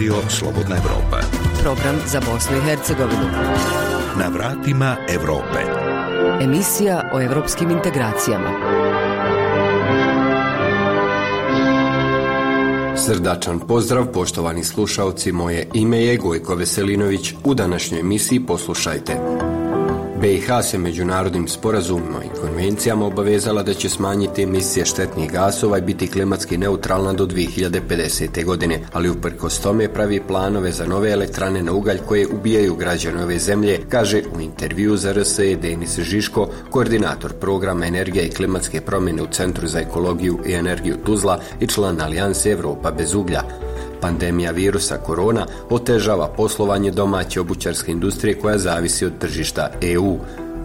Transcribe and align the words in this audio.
Radio 0.00 0.14
Slobodna 0.28 0.76
Evropa. 0.76 1.20
Program 1.62 1.96
za 2.06 2.20
Bosnu 2.20 2.56
i 2.56 2.60
Hercegovinu. 2.60 3.26
Na 4.18 4.28
vratima 4.28 4.96
Evrope. 5.08 5.58
Emisija 6.40 7.10
o 7.12 7.20
evropskim 7.20 7.70
integracijama. 7.70 8.50
Srdačan 12.96 13.60
pozdrav, 13.60 14.06
poštovani 14.06 14.64
slušalci, 14.64 15.32
moje 15.32 15.68
ime 15.74 16.04
je 16.04 16.16
Gojko 16.16 16.54
Veselinović. 16.54 17.34
U 17.44 17.54
današnjoj 17.54 18.00
emisiji 18.00 18.46
poslušajte. 18.46 19.16
BiH 20.20 20.62
se 20.62 20.78
međunarodnim 20.78 21.48
sporazumima 21.48 22.24
i 22.24 22.40
konvencijama 22.40 23.06
obavezala 23.06 23.62
da 23.62 23.74
će 23.74 23.88
smanjiti 23.88 24.42
emisije 24.42 24.86
štetnih 24.86 25.32
gasova 25.32 25.78
i 25.78 25.82
biti 25.82 26.10
klimatski 26.10 26.58
neutralna 26.58 27.12
do 27.12 27.26
2050. 27.26 28.44
godine, 28.44 28.80
ali 28.92 29.10
uprkos 29.10 29.60
tome 29.60 29.92
pravi 29.92 30.20
planove 30.28 30.72
za 30.72 30.86
nove 30.86 31.10
elektrane 31.10 31.62
na 31.62 31.72
ugalj 31.72 31.98
koje 32.08 32.26
ubijaju 32.26 32.74
građane 32.74 33.24
ove 33.24 33.38
zemlje, 33.38 33.80
kaže 33.88 34.22
u 34.36 34.40
intervju 34.40 34.96
za 34.96 35.12
RSE 35.12 35.56
Denis 35.56 35.98
Žiško, 35.98 36.48
koordinator 36.70 37.32
programa 37.32 37.86
Energija 37.86 38.24
i 38.24 38.30
klimatske 38.30 38.80
promjene 38.80 39.22
u 39.22 39.26
Centru 39.26 39.68
za 39.68 39.80
ekologiju 39.80 40.38
i 40.46 40.52
energiju 40.52 40.96
Tuzla 41.06 41.40
i 41.60 41.66
član 41.66 42.00
Alijanse 42.00 42.50
Europa 42.50 42.90
bez 42.90 43.14
uglja. 43.14 43.69
Pandemija 44.00 44.50
virusa 44.50 44.96
korona 44.96 45.46
otežava 45.70 46.28
poslovanje 46.28 46.90
domaće 46.90 47.40
obućarske 47.40 47.92
industrije 47.92 48.38
koja 48.38 48.58
zavisi 48.58 49.06
od 49.06 49.18
tržišta 49.18 49.70
EU. 49.82 50.18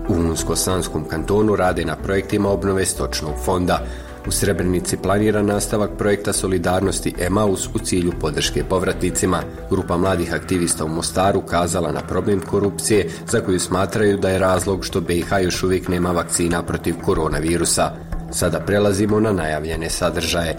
U 0.10 0.14
Unsko-Sanskom 0.14 1.08
kantonu 1.10 1.56
rade 1.56 1.86
na 1.86 1.96
projektima 1.96 2.50
obnove 2.50 2.86
stočnog 2.86 3.34
fonda. 3.46 3.80
U 4.28 4.32
Srebrenici 4.32 4.98
planira 4.98 5.42
nastavak 5.42 5.90
projekta 5.98 6.34
solidarnosti 6.34 7.14
Emaus 7.20 7.68
u 7.74 7.80
cilju 7.80 8.12
podrške 8.22 8.64
povratnicima. 8.64 9.44
Grupa 9.70 9.98
mladih 9.98 10.34
aktivista 10.34 10.86
u 10.86 10.88
Mostaru 10.88 11.42
kazala 11.42 11.92
na 11.92 12.02
problem 12.02 12.42
korupcije 12.42 13.10
za 13.28 13.42
koju 13.42 13.60
smatraju 13.60 14.18
da 14.18 14.30
je 14.30 14.40
razlog 14.40 14.86
što 14.86 15.02
BiH 15.02 15.28
još 15.44 15.64
uvijek 15.64 15.88
nema 15.88 16.12
vakcina 16.12 16.64
protiv 16.64 16.96
koronavirusa. 17.06 17.92
Sada 18.32 18.60
prelazimo 18.60 19.20
na 19.20 19.32
najavljene 19.32 19.90
sadržaje. 19.90 20.58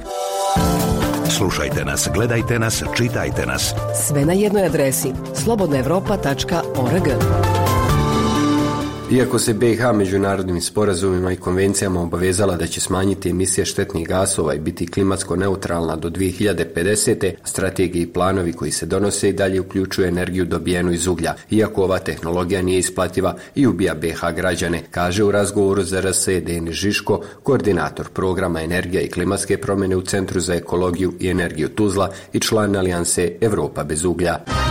Slušajte 1.30 1.84
nas, 1.84 2.08
gledajte 2.14 2.58
nas, 2.58 2.82
čitajte 2.96 3.46
nas. 3.46 3.74
Sve 4.06 4.24
na 4.24 4.32
jednoj 4.32 4.66
adresi 4.66 5.12
slobodnaevropa.org. 5.34 7.08
Iako 9.10 9.38
se 9.38 9.54
BiH 9.54 9.92
međunarodnim 9.94 10.60
sporazumima 10.60 11.32
i 11.32 11.36
konvencijama 11.36 12.02
obavezala 12.02 12.56
da 12.56 12.66
će 12.66 12.80
smanjiti 12.80 13.30
emisije 13.30 13.64
štetnih 13.64 14.08
gasova 14.08 14.54
i 14.54 14.58
biti 14.58 14.86
klimatsko 14.86 15.36
neutralna 15.36 15.96
do 15.96 16.10
2050. 16.10 17.32
strategiji 17.44 18.02
i 18.02 18.12
planovi 18.12 18.52
koji 18.52 18.70
se 18.70 18.86
donose 18.86 19.28
i 19.28 19.32
dalje 19.32 19.60
uključuju 19.60 20.06
energiju 20.06 20.44
dobijenu 20.44 20.92
iz 20.92 21.06
uglja, 21.06 21.34
iako 21.50 21.82
ova 21.82 21.98
tehnologija 21.98 22.62
nije 22.62 22.78
isplativa 22.78 23.36
i 23.54 23.66
ubija 23.66 23.94
BiH 23.94 24.20
građane, 24.36 24.82
kaže 24.90 25.24
u 25.24 25.30
razgovoru 25.30 25.82
za 25.82 26.00
RSE 26.00 26.40
Denis 26.40 26.74
Žiško, 26.74 27.20
koordinator 27.42 28.08
programa 28.08 28.62
Energija 28.62 29.02
i 29.02 29.10
klimatske 29.10 29.56
promjene 29.56 29.96
u 29.96 30.02
Centru 30.02 30.40
za 30.40 30.54
ekologiju 30.54 31.12
i 31.20 31.28
energiju 31.28 31.68
Tuzla 31.68 32.12
i 32.32 32.40
član 32.40 32.76
Alijanse 32.76 33.32
Europa 33.40 33.84
bez 33.84 34.04
uglja. 34.04 34.65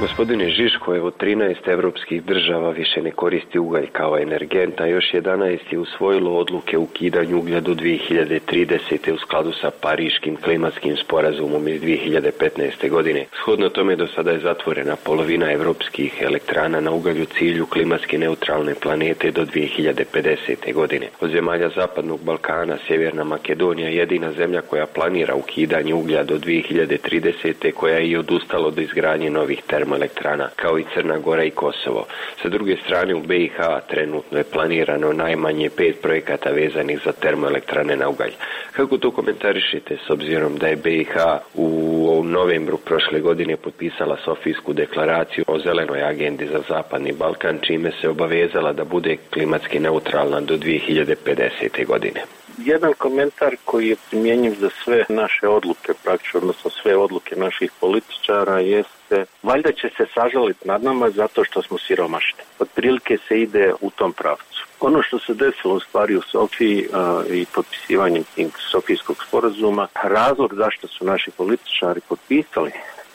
Gospodine 0.00 0.50
Žiško, 0.50 0.94
evo 0.96 1.10
13 1.10 1.68
evropskih 1.68 2.22
država 2.24 2.70
više 2.70 3.02
ne 3.02 3.10
koristi 3.10 3.58
ugalj 3.58 3.86
kao 3.92 4.18
energent, 4.18 4.80
a 4.80 4.86
još 4.86 5.04
11 5.12 5.58
je 5.70 5.78
usvojilo 5.78 6.38
odluke 6.38 6.78
o 6.78 6.80
ukidanju 6.80 7.38
uglja 7.38 7.60
do 7.60 7.74
2030. 7.74 9.12
u 9.12 9.18
skladu 9.18 9.52
sa 9.60 9.70
Pariškim 9.80 10.36
klimatskim 10.36 10.96
sporazumom 10.96 11.68
iz 11.68 11.82
2015. 11.82 12.90
godine. 12.90 13.24
Shodno 13.42 13.68
tome 13.68 13.96
do 13.96 14.06
sada 14.06 14.30
je 14.30 14.40
zatvorena 14.40 14.96
polovina 15.04 15.52
evropskih 15.52 16.22
elektrana 16.22 16.80
na 16.80 16.90
ugalju 16.90 17.24
cilju 17.24 17.66
klimatski 17.66 18.18
neutralne 18.18 18.74
planete 18.74 19.30
do 19.30 19.44
2050. 19.44 20.74
godine. 20.74 21.06
Od 21.20 21.30
zemalja 21.30 21.68
Zapadnog 21.76 22.20
Balkana, 22.24 22.78
Sjeverna 22.86 23.24
Makedonija 23.24 23.88
je 23.88 23.96
jedina 23.96 24.32
zemlja 24.32 24.60
koja 24.60 24.86
planira 24.86 25.34
ukidanje 25.34 25.94
uglja 25.94 26.24
do 26.24 26.38
2030. 26.38 27.72
koja 27.72 27.96
je 27.96 28.08
i 28.08 28.16
odustala 28.16 28.66
od 28.66 28.78
izgradnje 28.78 29.30
novih 29.30 29.62
termo 29.66 29.87
termoelektrana, 29.88 30.48
kao 30.56 30.78
i 30.78 30.84
Crna 30.94 31.18
Gora 31.18 31.44
i 31.44 31.50
Kosovo. 31.50 32.06
Sa 32.42 32.48
druge 32.48 32.76
strane 32.76 33.14
u 33.14 33.20
BiH 33.20 33.56
trenutno 33.88 34.38
je 34.38 34.44
planirano 34.44 35.12
najmanje 35.12 35.70
pet 35.76 36.02
projekata 36.02 36.50
vezanih 36.50 37.00
za 37.04 37.12
termoelektrane 37.12 37.96
na 37.96 38.08
ugalj. 38.08 38.32
Kako 38.72 38.98
to 38.98 39.10
komentarišite 39.10 39.96
s 40.06 40.10
obzirom 40.10 40.56
da 40.56 40.66
je 40.66 40.76
BiH 40.76 41.14
u 41.54 42.22
novembru 42.24 42.78
prošle 42.78 43.20
godine 43.20 43.56
potpisala 43.56 44.16
Sofijsku 44.24 44.72
deklaraciju 44.72 45.44
o 45.46 45.58
zelenoj 45.58 46.02
agendi 46.02 46.46
za 46.46 46.60
Zapadni 46.68 47.12
Balkan, 47.12 47.58
čime 47.62 47.90
se 48.00 48.08
obavezala 48.08 48.72
da 48.72 48.84
bude 48.84 49.16
klimatski 49.32 49.78
neutralna 49.80 50.40
do 50.40 50.56
2050. 50.56 51.86
godine? 51.86 52.37
Jedan 52.58 52.92
komentar 52.98 53.56
koji 53.64 53.88
je 53.88 53.96
primjenjiv 54.10 54.54
za 54.60 54.70
sve 54.84 55.04
naše 55.08 55.48
odluke, 55.48 55.92
praktično, 56.04 56.40
odnosno 56.40 56.70
sve 56.70 56.96
odluke 56.96 57.36
naših 57.36 57.70
političara, 57.80 58.58
jeste 58.58 59.24
valjda 59.42 59.72
će 59.72 59.90
se 59.96 60.06
sažaliti 60.14 60.68
nad 60.68 60.82
nama 60.82 61.10
zato 61.10 61.44
što 61.44 61.62
smo 61.62 61.78
siromašni. 61.78 62.40
Otprilike 62.58 63.18
se 63.28 63.40
ide 63.40 63.72
u 63.80 63.90
tom 63.90 64.12
pravcu. 64.12 64.66
Ono 64.80 65.02
što 65.02 65.18
se 65.18 65.34
desilo 65.34 65.74
u 65.74 65.80
stvari 65.80 66.16
u 66.16 66.22
Sofiji 66.22 66.88
i 67.30 67.46
potpisivanjem 67.54 68.24
Sofijskog 68.70 69.24
sporazuma, 69.28 69.88
razlog 70.02 70.54
zašto 70.54 70.88
su 70.88 71.04
naši 71.04 71.30
političari 71.30 72.00
potpisali 72.08 72.70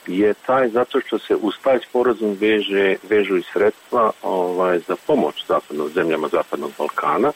je 0.06 0.34
taj 0.46 0.68
zato 0.68 1.00
što 1.00 1.18
se 1.18 1.34
uz 1.34 1.54
taj 1.62 1.78
sporazum 1.88 2.36
veže, 2.40 2.96
vežu 3.08 3.36
i 3.36 3.42
sredstva 3.52 4.10
ovaj, 4.22 4.78
za 4.78 4.96
pomoć 5.06 5.46
zapadnog, 5.48 5.90
zemljama 5.90 6.28
Zapadnog 6.28 6.70
Balkana, 6.78 7.32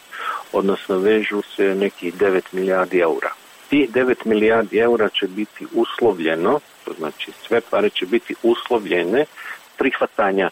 odnosno 0.53 0.99
vežu 0.99 1.43
se 1.57 1.75
nekih 1.75 2.15
9 2.15 2.41
milijardi 2.53 2.99
eura. 2.99 3.31
Tih 3.71 3.91
9 3.91 4.15
milijardi 4.25 4.79
eura 4.79 5.09
će 5.09 5.27
biti 5.27 5.67
uslovljeno, 5.73 6.61
to 6.85 6.93
znači 6.99 7.33
sve 7.47 7.61
pare 7.61 7.91
će 7.91 8.07
biti 8.07 8.35
uslovljene 8.43 9.25
prihvatanja 9.79 10.51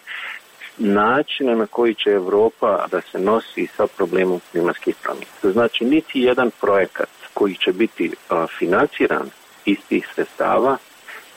načina 0.79 1.55
na 1.55 1.67
koji 1.67 1.95
će 1.95 2.11
Europa 2.11 2.87
da 2.91 3.01
se 3.01 3.19
nosi 3.19 3.67
sa 3.77 3.87
problemom 3.87 4.41
klimatskih 4.53 4.97
promjena. 5.03 5.27
Znači 5.43 5.85
niti 5.85 6.21
jedan 6.21 6.51
projekat 6.61 7.09
koji 7.35 7.55
će 7.55 7.73
biti 7.73 8.11
financiran 8.59 9.31
iz 9.65 9.77
tih 9.89 10.09
sredstava 10.15 10.77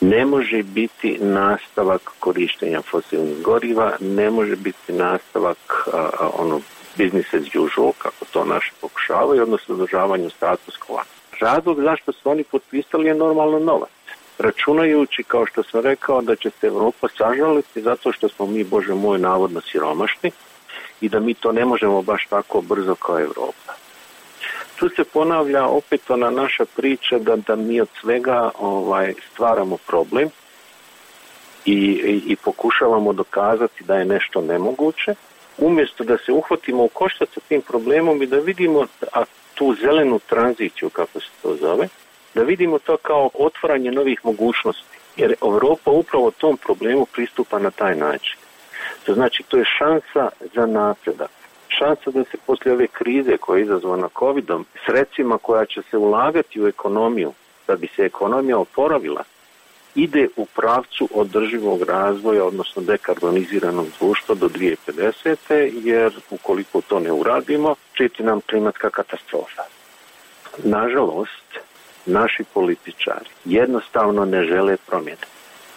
ne 0.02 0.26
može 0.26 0.64
biti 0.64 1.18
nastavak 1.22 2.12
korištenja 2.20 2.82
fosilnih 2.82 3.42
goriva, 3.42 3.92
ne 4.00 4.30
može 4.30 4.56
biti 4.56 4.94
nastavak 4.94 5.88
ono 6.34 6.62
business 6.98 7.34
as 7.34 7.56
usual, 7.56 7.92
kako 7.98 8.26
to 8.32 8.46
naši 8.46 8.72
pokušavaju, 8.82 9.44
odnosno 9.44 9.76
održavanju 9.76 10.30
status 10.30 10.76
quo. 10.88 11.00
Razlog 11.40 11.82
zašto 11.82 12.12
su 12.12 12.30
oni 12.30 12.44
potpisali 12.44 13.08
je 13.08 13.16
normalno 13.16 13.60
novac. 13.60 13.90
Računajući, 14.40 15.24
kao 15.24 15.46
što 15.46 15.64
sam 15.64 15.82
rekao, 15.82 16.22
da 16.22 16.36
će 16.36 16.50
se 16.50 16.68
Europa 16.68 17.08
sažaliti 17.18 17.82
zato 17.82 18.12
što 18.12 18.30
smo 18.30 18.46
mi, 18.46 18.64
Bože 18.64 18.94
moj, 18.94 19.20
navodno 19.20 19.62
siromašni 19.62 20.32
i 21.02 21.10
da 21.10 21.20
mi 21.20 21.34
to 21.34 21.52
ne 21.52 21.66
možemo 21.66 22.02
baš 22.02 22.28
tako 22.30 22.62
brzo 22.62 22.96
kao 22.96 23.20
Europa. 23.20 23.74
Tu 24.80 24.90
se 24.90 25.04
ponavlja 25.04 25.66
opet 25.66 26.10
ona 26.10 26.30
naša 26.30 26.66
priča 26.76 27.20
da, 27.20 27.36
da 27.36 27.56
mi 27.56 27.82
od 27.82 27.88
svega 28.02 28.52
ovaj, 28.60 29.14
stvaramo 29.32 29.78
problem 29.88 30.30
i, 31.66 31.74
i, 31.74 32.22
i 32.28 32.36
pokušavamo 32.36 33.14
dokazati 33.14 33.84
da 33.84 33.96
je 33.96 34.06
nešto 34.06 34.42
nemoguće, 34.42 35.16
umjesto 35.58 36.04
da 36.04 36.18
se 36.18 36.32
uhvatimo 36.32 36.84
u 36.84 36.88
koštac 36.88 37.30
sa 37.34 37.40
tim 37.48 37.62
problemom 37.62 38.22
i 38.22 38.28
da 38.28 38.40
vidimo 38.40 38.86
a 39.14 39.24
tu 39.54 39.76
zelenu 39.82 40.20
tranziciju, 40.20 40.90
kako 40.90 41.20
se 41.20 41.28
to 41.42 41.56
zove, 41.56 41.88
da 42.34 42.42
vidimo 42.44 42.80
to 42.80 42.98
kao 42.98 43.30
otvaranje 43.34 43.92
novih 43.92 44.20
mogućnosti. 44.24 44.98
Jer 45.18 45.36
Europa 45.42 45.92
upravo 45.92 46.32
tom 46.32 46.58
problemu 46.58 47.06
pristupa 47.06 47.60
na 47.60 47.72
taj 47.72 47.96
način. 47.96 48.38
To 49.06 49.14
znači 49.14 49.44
to 49.44 49.58
je 49.58 49.66
šansa 49.78 50.30
za 50.54 50.66
napredak 50.66 51.39
šansa 51.78 52.12
da 52.12 52.24
se 52.24 52.38
poslije 52.46 52.74
ove 52.74 52.88
krize 52.88 53.38
koja 53.38 53.58
je 53.58 53.64
izazvana 53.64 54.10
covidom, 54.20 54.66
sredstvima 54.86 55.38
koja 55.38 55.66
će 55.66 55.82
se 55.90 55.98
ulagati 55.98 56.62
u 56.62 56.68
ekonomiju, 56.68 57.34
da 57.68 57.76
bi 57.76 57.88
se 57.96 58.06
ekonomija 58.06 58.58
oporavila, 58.58 59.24
ide 59.96 60.28
u 60.36 60.46
pravcu 60.46 61.10
održivog 61.14 61.82
razvoja, 61.82 62.46
odnosno 62.46 62.82
dekarboniziranog 62.82 63.88
društva 64.00 64.36
do 64.36 64.48
2050. 64.48 65.72
jer 65.84 66.14
ukoliko 66.30 66.82
to 66.82 67.00
ne 67.00 67.12
uradimo, 67.12 67.76
čiti 67.94 68.24
nam 68.24 68.42
klimatska 68.42 68.90
katastrofa. 68.90 69.64
Nažalost, 70.64 71.60
naši 72.06 72.44
političari 72.54 73.30
jednostavno 73.46 74.26
ne 74.26 74.44
žele 74.44 74.78
promjene. 74.88 75.28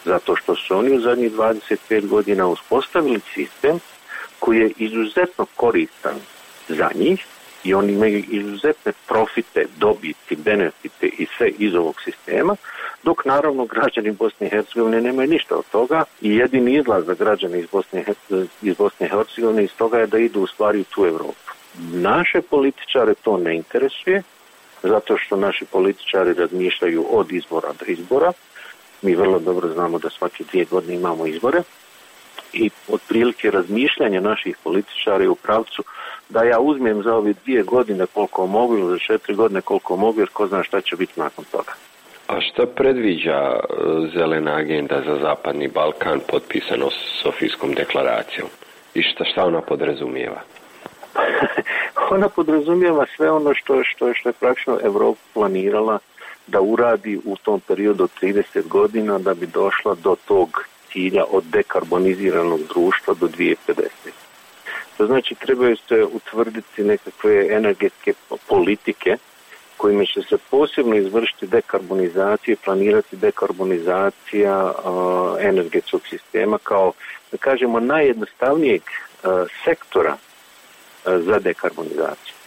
Zato 0.04 0.36
što 0.36 0.54
su 0.54 0.76
oni 0.76 0.96
u 0.96 1.00
zadnjih 1.00 1.32
25 1.32 2.06
godina 2.06 2.46
uspostavili 2.46 3.20
sistem 3.34 3.80
koji 4.42 4.58
je 4.58 4.70
izuzetno 4.76 5.46
koristan 5.56 6.14
za 6.68 6.90
njih, 6.94 7.26
i 7.64 7.74
oni 7.74 7.92
imaju 7.92 8.24
izuzetne 8.28 8.92
profite, 9.08 9.64
dobiti, 9.76 10.36
benefite 10.36 11.06
i 11.06 11.26
sve 11.36 11.48
iz 11.58 11.74
ovog 11.74 12.00
sistema, 12.04 12.56
dok 13.02 13.24
naravno 13.24 13.64
građani 13.64 14.10
Bosne 14.10 14.46
i 14.46 14.50
Hercegovine 14.50 15.00
nemaju 15.00 15.30
ništa 15.30 15.56
od 15.56 15.64
toga 15.72 16.04
i 16.20 16.36
jedini 16.36 16.78
izlaz 16.78 17.06
za 17.06 17.14
građane 17.14 17.60
iz 17.60 17.66
Bosne, 17.72 18.04
iz 18.62 18.76
i 19.00 19.08
Hercegovine 19.08 19.64
iz 19.64 19.74
toga 19.78 19.98
je 19.98 20.06
da 20.06 20.18
idu 20.18 20.40
u 20.40 20.46
stvari 20.46 20.80
u 20.80 20.84
tu 20.84 21.06
Europu. 21.06 21.50
Naše 21.92 22.40
političare 22.50 23.14
to 23.14 23.36
ne 23.36 23.56
interesuje, 23.56 24.22
zato 24.82 25.16
što 25.18 25.36
naši 25.36 25.64
političari 25.64 26.34
razmišljaju 26.34 27.06
od 27.10 27.32
izbora 27.32 27.72
do 27.80 27.84
izbora. 27.86 28.32
Mi 29.02 29.14
vrlo 29.14 29.38
dobro 29.38 29.68
znamo 29.68 29.98
da 29.98 30.10
svake 30.10 30.44
dvije 30.44 30.64
godine 30.64 30.94
imamo 30.94 31.26
izbore 31.26 31.62
i 32.52 32.70
otprilike 32.88 33.50
razmišljanje 33.50 34.20
naših 34.20 34.56
političara 34.64 35.30
u 35.30 35.34
pravcu 35.34 35.82
da 36.28 36.42
ja 36.42 36.60
uzmem 36.60 37.02
za 37.02 37.14
ove 37.14 37.32
dvije 37.44 37.62
godine 37.62 38.06
koliko 38.14 38.46
mogu 38.46 38.78
ili 38.78 38.90
za 38.90 38.98
četiri 38.98 39.34
godine 39.34 39.60
koliko 39.60 39.96
mogu 39.96 40.20
jer 40.20 40.28
ko 40.28 40.46
zna 40.46 40.62
šta 40.62 40.80
će 40.80 40.96
biti 40.96 41.20
nakon 41.20 41.44
toga. 41.44 41.72
A 42.28 42.40
šta 42.40 42.66
predviđa 42.66 43.38
e, 43.38 43.58
zelena 44.14 44.56
agenda 44.56 45.02
za 45.06 45.18
Zapadni 45.20 45.68
Balkan 45.68 46.20
potpisano 46.28 46.90
s 46.90 47.22
Sofijskom 47.22 47.74
deklaracijom? 47.74 48.48
I 48.94 49.02
šta, 49.02 49.24
šta 49.24 49.44
ona 49.44 49.60
podrazumijeva? 49.60 50.40
ona 52.14 52.28
podrazumijeva 52.28 53.06
sve 53.16 53.30
ono 53.30 53.54
što, 53.54 53.84
što, 53.84 54.14
što 54.14 54.28
je 54.28 54.32
praktično 54.32 54.78
Evropa 54.84 55.20
planirala 55.34 55.98
da 56.46 56.60
uradi 56.60 57.20
u 57.24 57.36
tom 57.36 57.60
periodu 57.60 58.04
od 58.04 58.10
30 58.22 58.68
godina 58.68 59.18
da 59.18 59.34
bi 59.34 59.46
došla 59.46 59.94
do 59.94 60.16
tog 60.28 60.64
cilja 60.92 61.24
od 61.30 61.44
dekarboniziranog 61.44 62.60
društva 62.74 63.14
do 63.20 63.26
2050. 63.26 63.86
To 64.96 65.06
znači 65.06 65.34
trebaju 65.34 65.76
se 65.76 66.04
utvrditi 66.12 66.84
nekakve 66.84 67.46
energetske 67.50 68.12
politike 68.48 69.16
kojima 69.76 70.04
će 70.04 70.22
se 70.22 70.38
posebno 70.50 70.96
izvršiti 70.96 71.46
dekarbonizacija 71.46 72.56
planirati 72.64 73.16
dekarbonizacija 73.16 74.72
energetskog 75.40 76.00
sistema 76.10 76.58
kao, 76.58 76.92
da 77.32 77.36
kažemo, 77.36 77.80
najjednostavnijeg 77.80 78.82
sektora 79.64 80.16
za 81.04 81.38
dekarbonizaciju. 81.38 82.41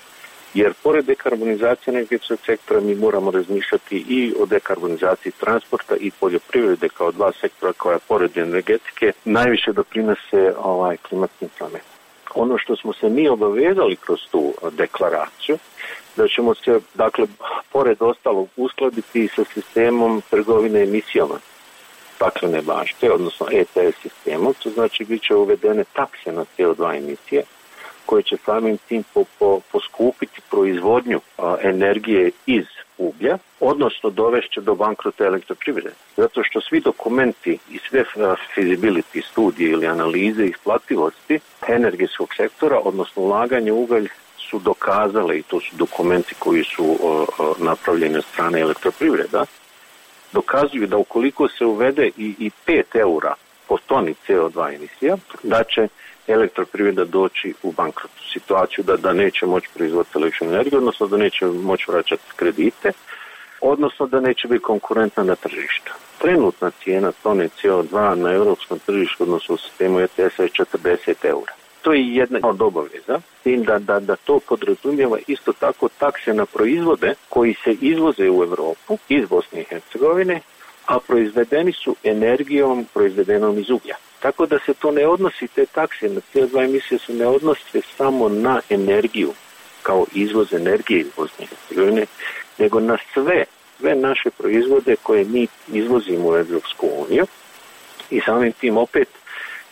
Jer 0.56 0.74
pored 0.84 1.06
dekarbonizacije 1.06 1.92
energetskog 1.92 2.40
sektora 2.46 2.80
mi 2.80 2.96
moramo 2.96 3.32
razmišljati 3.32 4.06
i 4.10 4.34
o 4.40 4.46
dekarbonizaciji 4.46 5.32
transporta 5.32 5.96
i 5.96 6.12
poljoprivrede 6.12 6.90
kao 6.90 7.12
dva 7.12 7.32
sektora 7.32 7.74
koja 7.74 8.00
pored 8.00 8.38
energetike 8.38 9.12
najviše 9.26 9.74
doprinose 9.74 10.54
ovaj 10.58 10.98
klimatskim 10.98 11.50
promjenama. 11.58 11.96
Ono 12.36 12.58
što 12.58 12.76
smo 12.76 12.94
se 12.94 13.10
mi 13.10 13.28
obavezali 13.28 13.96
kroz 13.96 14.20
tu 14.32 14.54
deklaraciju, 14.72 15.58
da 16.18 16.28
ćemo 16.28 16.56
se, 16.56 16.80
dakle, 16.94 17.28
pored 17.72 17.98
ostalog 18.00 18.50
uskladiti 18.58 19.28
sa 19.28 19.44
sistemom 19.54 20.22
trgovine 20.30 20.84
emisijama 20.84 21.40
staklene 22.16 22.62
bašte, 22.62 23.12
odnosno 23.12 23.48
ETS 23.52 24.02
sistemom, 24.02 24.54
to 24.64 24.70
znači 24.70 25.06
bit 25.06 25.24
će 25.24 25.36
uvedene 25.36 25.84
takse 25.94 26.32
na 26.32 26.46
CO2 26.58 26.98
emisije, 26.98 27.44
koje 28.06 28.24
će 28.24 28.38
samim 28.46 28.78
tim 28.78 29.04
po, 29.14 29.24
po, 29.40 29.60
poskupiti 29.72 30.42
proizvodnju 30.50 31.20
a, 31.38 31.56
energije 31.62 32.32
iz 32.46 32.66
uglja, 32.98 33.38
odnosno 33.60 34.10
dovešće 34.10 34.62
do 34.62 34.76
bankrota 34.76 35.26
elektroprivrede. 35.26 35.96
Zato 36.18 36.44
što 36.44 36.62
svi 36.62 36.80
dokumenti 36.80 37.58
i 37.70 37.80
sve 37.90 38.04
feasibility 38.56 39.22
studije 39.32 39.72
ili 39.72 39.88
analize 39.88 40.46
isplativosti 40.46 41.40
energetskog 41.68 42.34
sektora, 42.38 42.80
odnosno 42.84 43.22
ulaganje 43.22 43.72
ugalj 43.72 44.08
su 44.38 44.60
dokazale 44.60 45.38
i 45.38 45.44
to 45.44 45.60
su 45.60 45.76
dokumenti 45.76 46.36
koji 46.40 46.64
su 46.64 46.98
napravljeni 47.60 48.18
od 48.18 48.26
strane 48.26 48.60
elektroprivreda, 48.60 49.46
dokazuju 50.34 50.88
da 50.88 50.98
ukoliko 50.98 51.48
se 51.48 51.66
uvede 51.66 52.08
i, 52.18 52.36
i 52.40 52.52
5 52.68 52.84
eura 52.94 53.34
po 53.68 53.78
toni 53.86 54.16
CO2 54.28 54.76
emisija, 54.76 55.18
da 55.44 55.64
će 55.64 55.88
elektroprivreda 56.28 57.06
doći 57.06 57.54
u 57.64 57.72
bankrotnu 57.72 58.22
situaciju 58.34 58.84
da, 58.84 58.98
da 58.98 59.14
neće 59.14 59.46
moći 59.46 59.70
proizvoditi 59.74 60.18
električnu 60.18 60.48
energiju, 60.48 60.78
odnosno 60.78 61.08
da 61.08 61.18
neće 61.18 61.46
moći 61.46 61.86
vraćati 61.92 62.24
kredite, 62.36 62.92
odnosno 63.62 64.08
da 64.08 64.20
neće 64.20 64.48
biti 64.48 64.64
konkurentna 64.64 65.24
na 65.24 65.36
tržištu. 65.36 65.94
Trenutna 66.18 66.72
cijena 66.84 67.12
tone 67.24 67.50
CO2 67.64 68.16
na 68.16 68.32
europskom 68.34 68.80
tržištu, 68.80 69.24
odnosno 69.24 69.56
u 69.56 69.58
sistemu 69.58 70.00
ETS 70.00 70.20
je 70.20 70.50
40 70.50 71.14
eura. 71.24 71.54
To 71.82 71.94
je 71.94 72.16
jedna 72.16 72.40
od 72.44 72.62
obaveza, 72.62 73.20
tim 73.44 73.64
da, 73.64 73.80
da, 73.80 74.00
da 74.00 74.16
to 74.16 74.40
podrazumijeva 74.40 75.18
isto 75.28 75.54
tako 75.54 75.90
takse 75.90 76.34
na 76.34 76.46
proizvode 76.46 77.14
koji 77.30 77.56
se 77.64 77.72
izvoze 77.82 78.30
u 78.30 78.44
Europu 78.44 78.98
iz 79.10 79.30
Bosne 79.30 79.62
i 79.62 79.64
Hercegovine, 79.64 80.42
a 80.86 81.00
proizvedeni 81.00 81.72
su 81.72 81.96
energijom 82.04 82.86
proizvedenom 82.94 83.60
iz 83.60 83.70
uglja. 83.70 83.96
Tako 84.26 84.46
da 84.46 84.60
se 84.66 84.74
to 84.74 84.92
ne 84.92 85.08
odnosi, 85.08 85.48
te 85.48 85.66
takse 85.66 86.10
na 86.10 86.22
CO2 86.34 86.66
emisije 86.66 87.00
se 87.00 87.14
ne 87.14 87.28
odnose 87.28 87.82
samo 87.98 88.30
na 88.30 88.62
energiju 88.70 89.34
kao 89.84 90.06
izvoz 90.14 90.54
energije 90.54 91.00
iz 91.00 91.08
Bosne 91.18 91.46
Hercegovine, 91.46 92.06
nego 92.58 92.80
na 92.80 92.98
sve, 93.14 93.44
sve 93.78 93.96
naše 93.96 94.30
proizvode 94.30 94.96
koje 95.04 95.26
mi 95.26 95.48
izvozimo 95.74 96.30
u 96.30 96.36
Evropsku 96.36 96.88
uniju 96.98 97.26
i 98.10 98.22
samim 98.26 98.52
tim 98.52 98.78
opet 98.78 99.08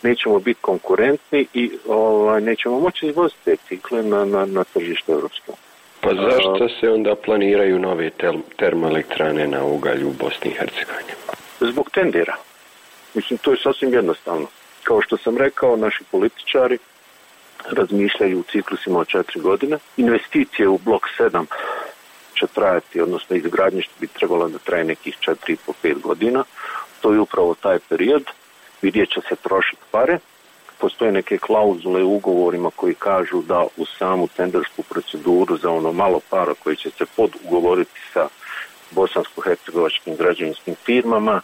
nećemo 0.04 0.40
biti 0.40 0.62
konkurentni 0.62 1.48
i 1.54 1.72
ovaj, 1.88 2.42
nećemo 2.42 2.80
moći 2.80 3.08
izvoziti 3.08 3.42
te 3.46 3.56
cikle 3.68 4.04
na, 4.04 4.26
na, 4.26 4.46
na 4.46 4.64
tržište 4.64 5.12
Evropske 5.12 5.44
unije. 5.48 5.64
Pa 6.02 6.10
zašto 6.10 6.70
se 6.80 6.90
onda 6.90 7.16
planiraju 7.16 7.80
nove 7.80 8.10
termoelektrane 8.58 9.48
na 9.48 9.66
ugalju 9.66 10.08
u 10.08 10.14
Bosni 10.14 10.52
i 10.52 10.54
Hercegovini? 10.54 11.14
Zbog 11.60 11.90
tendera. 11.90 12.36
Mislim, 13.14 13.38
to 13.38 13.52
je 13.52 13.58
sasvim 13.64 13.94
jednostavno. 13.94 14.48
Kao 14.84 15.02
što 15.02 15.18
sam 15.18 15.38
rekao, 15.38 15.76
naši 15.76 16.04
političari 16.12 16.78
razmišljaju 17.70 18.40
u 18.40 18.44
ciklusima 18.52 19.00
od 19.00 19.08
četiri 19.08 19.40
godine. 19.40 19.78
Investicije 19.98 20.68
u 20.68 20.78
blok 20.78 21.08
7 21.20 21.46
će 22.40 22.48
trajati, 22.48 23.02
odnosno 23.02 23.36
izgradnje 23.36 23.82
što 23.82 23.94
bi 24.00 24.08
trebalo 24.08 24.50
da 24.50 24.58
traje 24.58 24.84
nekih 24.84 25.18
4,5-5 25.28 26.02
godina. 26.02 26.44
To 27.02 27.14
je 27.14 27.20
upravo 27.20 27.56
taj 27.56 27.80
period. 27.90 28.24
Vidjet 28.82 29.10
će 29.10 29.22
se 29.30 29.36
trošiti 29.36 29.82
pare. 29.92 30.20
Postoje 30.78 31.12
neke 31.12 31.38
klauzule 31.38 32.04
u 32.04 32.16
ugovorima 32.16 32.70
koji 32.76 32.96
kažu 32.96 33.42
da 33.42 33.66
u 33.78 33.86
samu 33.86 34.28
tendersku 34.28 34.84
proceduru 34.84 35.58
za 35.58 35.70
ono 35.70 35.94
malo 35.94 36.20
para 36.30 36.54
koji 36.64 36.76
će 36.76 36.90
se 36.90 37.06
podugovoriti 37.16 38.00
sa 38.14 38.28
bosansko-hercegovačkim 38.92 40.18
građevinskim 40.18 40.76
firmama, 40.86 41.42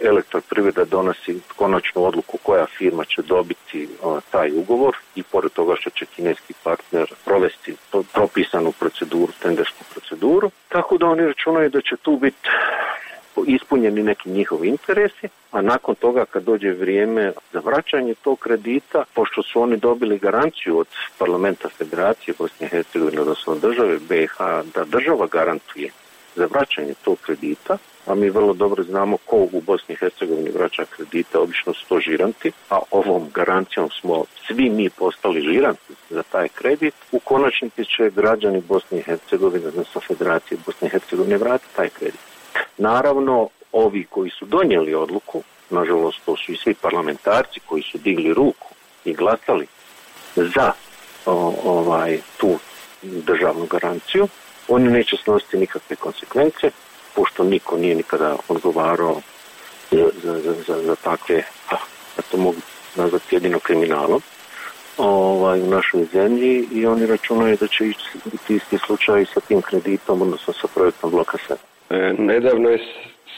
elektroprivreda 0.00 0.84
donosi 0.84 1.40
konačnu 1.56 2.04
odluku 2.04 2.38
koja 2.42 2.66
firma 2.66 3.04
će 3.04 3.22
dobiti 3.22 3.88
taj 4.30 4.50
ugovor 4.52 4.96
i 5.14 5.22
pored 5.22 5.52
toga 5.52 5.74
što 5.80 5.90
će 5.90 6.06
kineski 6.06 6.54
partner 6.62 7.14
provesti 7.24 7.76
propisanu 8.12 8.72
proceduru, 8.72 9.32
tendersku 9.42 9.84
proceduru, 9.92 10.50
tako 10.68 10.98
da 10.98 11.06
oni 11.06 11.26
računaju 11.26 11.70
da 11.70 11.80
će 11.80 11.96
tu 11.96 12.16
biti 12.16 12.48
ispunjeni 13.46 14.02
neki 14.02 14.30
njihovi 14.30 14.68
interesi, 14.68 15.28
a 15.52 15.60
nakon 15.62 15.94
toga 15.94 16.24
kad 16.24 16.42
dođe 16.42 16.72
vrijeme 16.72 17.32
za 17.52 17.60
vraćanje 17.60 18.14
tog 18.14 18.38
kredita, 18.38 19.04
pošto 19.14 19.42
su 19.42 19.60
oni 19.60 19.76
dobili 19.76 20.18
garanciju 20.18 20.78
od 20.78 20.86
parlamenta 21.18 21.68
Federacije 21.68 22.34
Bosne 22.38 22.66
i 22.66 22.70
Hercegovine, 22.70 23.20
odnosno 23.20 23.54
države 23.54 23.98
BiH, 24.08 24.38
da 24.74 24.84
država 24.84 25.26
garantuje 25.26 25.90
za 26.34 26.46
vraćanje 26.46 26.94
tog 27.04 27.18
kredita, 27.20 27.78
a 28.06 28.14
mi 28.14 28.30
vrlo 28.30 28.52
dobro 28.54 28.82
znamo 28.82 29.16
ko 29.16 29.36
u 29.36 29.60
Bosni 29.60 29.94
i 29.94 29.96
Hercegovini 29.96 30.50
vraća 30.50 30.84
kredite, 30.84 31.38
obično 31.38 31.74
su 31.74 31.86
to 31.88 32.00
žiranti, 32.00 32.52
a 32.70 32.78
ovom 32.90 33.30
garancijom 33.34 33.90
smo 34.00 34.24
svi 34.46 34.70
mi 34.70 34.90
postali 34.90 35.40
žiranti 35.40 35.92
za 36.10 36.22
taj 36.22 36.48
kredit. 36.48 36.94
U 37.12 37.18
konačnici 37.18 37.84
će 37.84 38.10
građani 38.10 38.62
Bosne 38.68 38.98
i 38.98 39.02
Hercegovine, 39.02 39.66
odnosno 39.66 40.00
Federacije 40.00 40.58
Bosne 40.66 40.88
i 40.88 40.90
Hercegovine 40.90 41.36
vratiti 41.36 41.76
taj 41.76 41.88
kredit. 41.88 42.20
Naravno, 42.78 43.48
ovi 43.72 44.04
koji 44.10 44.30
su 44.30 44.44
donijeli 44.44 44.94
odluku, 44.94 45.42
nažalost 45.70 46.18
to 46.24 46.36
su 46.36 46.52
i 46.52 46.56
svi 46.56 46.74
parlamentarci 46.74 47.60
koji 47.66 47.82
su 47.82 47.98
digli 47.98 48.34
ruku 48.34 48.68
i 49.04 49.12
glasali 49.14 49.66
za 50.36 50.72
o, 51.26 51.54
ovaj 51.64 52.18
tu 52.36 52.58
državnu 53.02 53.66
garanciju, 53.66 54.28
oni 54.68 54.90
neće 54.90 55.16
snositi 55.16 55.56
nikakve 55.56 55.96
konsekvence, 55.96 56.70
pošto 57.16 57.44
niko 57.44 57.76
nije 57.76 57.94
nikada 57.94 58.36
odgovarao 58.48 59.20
za, 59.90 60.10
za, 60.22 60.54
za, 60.66 60.82
za 60.82 60.94
takve, 60.94 61.42
a, 61.70 61.74
ja 62.16 62.22
to 62.30 62.36
mogu 62.36 62.58
nazvati 62.96 63.34
jedino 63.36 63.58
kriminalom, 63.58 64.22
ovaj, 64.98 65.60
u 65.60 65.66
našoj 65.66 66.04
zemlji 66.12 66.68
i 66.72 66.86
oni 66.86 67.06
računaju 67.06 67.56
da 67.60 67.66
će 67.66 67.84
biti 68.24 68.54
isti 68.54 68.78
slučaj 68.78 69.24
sa 69.34 69.40
tim 69.40 69.62
kreditom, 69.62 70.22
odnosno 70.22 70.52
sa 70.52 70.68
projektom 70.74 71.10
bloka 71.10 71.38
7. 71.48 71.56
E, 71.90 72.14
nedavno 72.18 72.68
je 72.68 72.78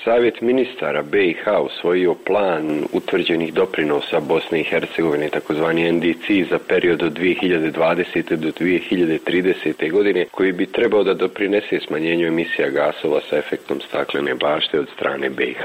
Savjet 0.05 0.41
ministara 0.41 1.03
BiH 1.03 1.49
usvojio 1.65 2.15
plan 2.15 2.85
utvrđenih 2.93 3.55
doprinosa 3.55 4.21
Bosne 4.21 4.61
i 4.61 4.65
Hercegovine, 4.65 5.29
takozvani 5.29 5.93
NDC, 5.93 6.51
za 6.51 6.59
period 6.69 7.03
od 7.03 7.13
2020. 7.19 8.37
do 8.37 8.49
2030. 8.49 9.91
godine, 9.91 10.27
koji 10.31 10.53
bi 10.53 10.67
trebao 10.67 11.05
da 11.05 11.15
doprinese 11.15 11.81
smanjenju 11.87 12.27
emisija 12.27 12.69
gasova 12.71 13.21
sa 13.31 13.37
efektom 13.37 13.81
staklene 13.81 14.35
bašte 14.35 14.81
od 14.81 14.89
strane 14.95 15.31
BiH. 15.31 15.63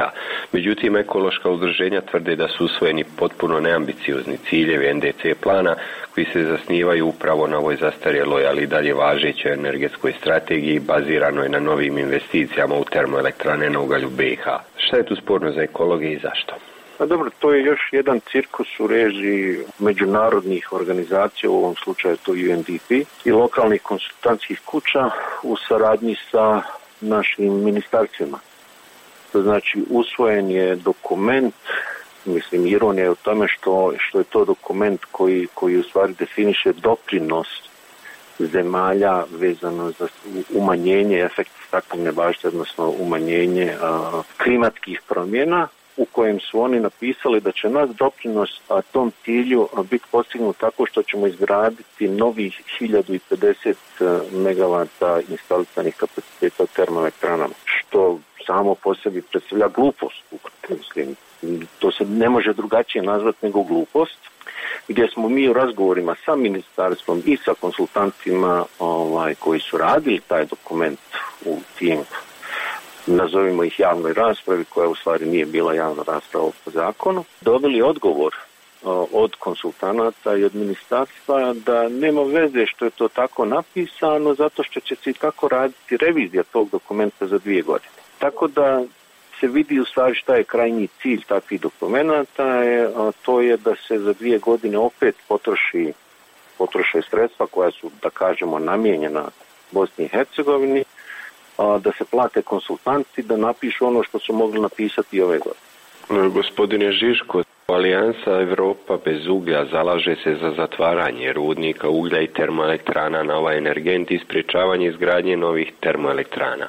Međutim, 0.52 0.98
ekološka 0.98 1.50
udruženja 1.50 2.02
tvrde 2.02 2.36
da 2.36 2.48
su 2.48 2.66
usvojeni 2.66 3.04
potpuno 3.18 3.60
neambiciozni 3.60 4.38
ciljevi 4.50 4.94
NDC 4.94 5.42
plana 5.42 5.76
koji 6.14 6.26
se 6.34 6.44
zasnivaju 6.44 7.08
upravo 7.08 7.48
na 7.48 7.58
ovoj 7.58 7.76
zastarjeloj, 7.76 8.48
ali 8.48 8.68
dalje 8.68 8.94
važećoj 8.94 9.54
energetskoj 9.54 10.14
strategiji 10.20 10.80
baziranoj 10.80 11.50
na 11.50 11.60
novim 11.60 11.98
investicijama 11.98 12.76
u 12.76 12.84
termoelektrane 12.84 13.70
na 13.70 13.80
ugalju 13.80 14.10
BiH. 14.10 14.44
Šta 14.78 14.98
je 14.98 15.06
tu 15.06 15.16
sporno 15.16 15.52
za 15.52 15.62
ekologiju 15.62 16.12
i 16.12 16.20
zašto? 16.20 16.56
Pa 16.98 17.06
dobro, 17.06 17.30
to 17.40 17.54
je 17.54 17.64
još 17.64 17.80
jedan 17.92 18.20
cirkus 18.32 18.80
u 18.80 18.88
režiji 18.88 19.60
međunarodnih 19.80 20.74
organizacija, 20.74 21.50
u 21.50 21.58
ovom 21.58 21.76
slučaju 21.76 22.18
to 22.18 22.32
UNDP, 22.32 22.92
i 23.26 23.32
lokalnih 23.32 23.82
konsultantskih 23.82 24.62
kuća 24.66 25.10
u 25.44 25.58
saradnji 25.58 26.16
sa 26.32 26.62
našim 27.02 27.64
ministarstvima. 27.64 28.40
To 29.32 29.42
znači 29.42 29.84
usvojen 29.90 30.52
je 30.52 30.76
dokument 30.76 31.56
Mislim, 32.26 32.68
ironija 32.68 33.04
je 33.04 33.12
u 33.12 33.16
tome 33.16 33.48
što, 33.48 33.94
što 33.98 34.18
je 34.18 34.24
to 34.24 34.46
dokument 34.46 35.06
koji, 35.12 35.48
koji 35.54 35.78
u 35.78 35.84
stvari 35.84 36.14
definiše 36.20 36.74
doprinos 36.74 37.48
zemalja 38.40 39.24
vezano 39.32 39.92
za 39.92 40.08
umanjenje 40.54 41.18
efekta 41.20 41.60
staklene 41.68 42.12
bašte, 42.12 42.48
odnosno 42.48 42.94
umanjenje 43.00 43.74
klimatskih 44.38 45.02
promjena 45.08 45.68
u 45.98 46.06
kojem 46.06 46.40
su 46.40 46.62
oni 46.62 46.80
napisali 46.80 47.42
da 47.42 47.52
će 47.52 47.70
nas 47.70 47.90
doprinos 47.90 48.50
a, 48.70 48.82
tom 48.82 49.12
cilju 49.26 49.68
biti 49.92 50.06
postignut 50.12 50.58
tako 50.58 50.86
što 50.86 51.04
ćemo 51.04 51.28
izgraditi 51.28 52.08
novih 52.08 52.62
1050 52.80 53.76
megavata 54.32 55.20
instalisanih 55.30 55.96
kapaciteta 55.96 56.66
termoelektranama, 56.66 57.54
što 57.66 58.20
samo 58.46 58.76
po 58.76 58.96
sebi 58.96 59.22
predstavlja 59.22 59.68
glupost. 59.68 60.24
Mislim, 60.70 61.16
to 61.80 61.92
se 61.92 62.06
ne 62.06 62.30
može 62.30 62.54
drugačije 62.54 63.02
nazvati 63.04 63.46
nego 63.46 63.64
glupost, 63.64 64.18
gdje 64.88 65.08
smo 65.08 65.30
mi 65.30 65.50
u 65.50 65.54
razgovorima 65.54 66.16
sa 66.26 66.36
ministarstvom 66.36 67.22
i 67.26 67.38
sa 67.38 67.54
konsultantima 67.62 68.66
ovaj, 68.80 69.36
koji 69.36 69.60
su 69.60 69.78
radili 69.78 70.22
taj 70.28 70.46
dokument 70.46 71.00
u 71.46 71.58
tim 71.80 72.00
nazovimo 73.08 73.64
ih 73.64 73.80
javnoj 73.80 74.14
raspravi 74.14 74.66
koja 74.66 74.88
u 74.88 74.96
stvari 74.96 75.26
nije 75.26 75.46
bila 75.46 75.74
javna 75.74 76.04
rasprava 76.08 76.50
po 76.66 76.72
zakonu, 76.72 77.24
dobili 77.42 77.82
odgovor 77.82 78.36
od 79.12 79.36
konsultanata 79.36 80.36
i 80.36 80.44
od 80.44 80.56
ministarstva 80.56 81.54
da 81.54 81.90
nema 81.90 82.22
veze 82.22 82.66
što 82.66 82.86
je 82.86 82.92
to 82.92 83.08
tako 83.08 83.46
napisano 83.46 84.34
zato 84.34 84.64
što 84.64 84.80
će 84.80 84.96
se 84.96 85.10
i 85.10 85.14
tako 85.14 85.48
raditi 85.48 85.98
revizija 85.98 86.44
tog 86.44 86.70
dokumenta 86.70 87.28
za 87.28 87.38
dvije 87.38 87.62
godine. 87.62 88.03
Tako 88.24 88.48
da 88.48 88.82
se 89.40 89.48
vidi 89.48 89.80
u 89.80 89.86
stvari 89.86 90.16
šta 90.16 90.36
je 90.36 90.44
krajnji 90.44 90.88
cilj 91.02 91.22
takvih 91.28 91.62
dokumenta, 91.62 92.64
to 93.22 93.42
je 93.42 93.58
da 93.58 93.76
se 93.88 94.00
za 94.00 94.14
dvije 94.14 94.40
godine 94.40 94.78
opet 94.78 95.16
potroši 95.28 95.94
potroše 96.58 97.02
sredstva 97.10 97.48
koja 97.48 97.72
su, 97.72 97.92
da 98.02 98.10
kažemo, 98.10 98.60
namijenjena 98.60 99.24
Bosni 99.72 100.06
i 100.06 100.08
Hercegovini, 100.08 100.84
da 101.58 101.92
se 101.98 102.06
plate 102.12 102.42
konsultanti 102.42 103.24
da 103.24 103.38
napišu 103.38 103.88
ono 103.88 104.04
što 104.04 104.20
su 104.20 104.34
mogli 104.34 104.62
napisati 104.62 105.22
ove 105.22 105.38
godine. 105.38 106.30
Gospodine 106.30 106.92
Žiško, 106.92 107.44
Alijansa 107.68 108.32
Europa 108.42 108.98
bez 109.06 109.28
uglja 109.28 109.66
zalaže 109.72 110.16
se 110.24 110.36
za 110.42 110.52
zatvaranje 110.58 111.34
rudnika 111.34 111.90
uglja 111.90 112.22
i 112.22 112.28
termoelektrana 112.28 113.24
na 113.24 113.38
ovaj 113.38 113.58
energent 113.58 114.12
i 114.12 114.20
sprječavanje 114.20 114.88
izgradnje 114.88 115.38
novih 115.38 115.72
termoelektrana. 115.80 116.68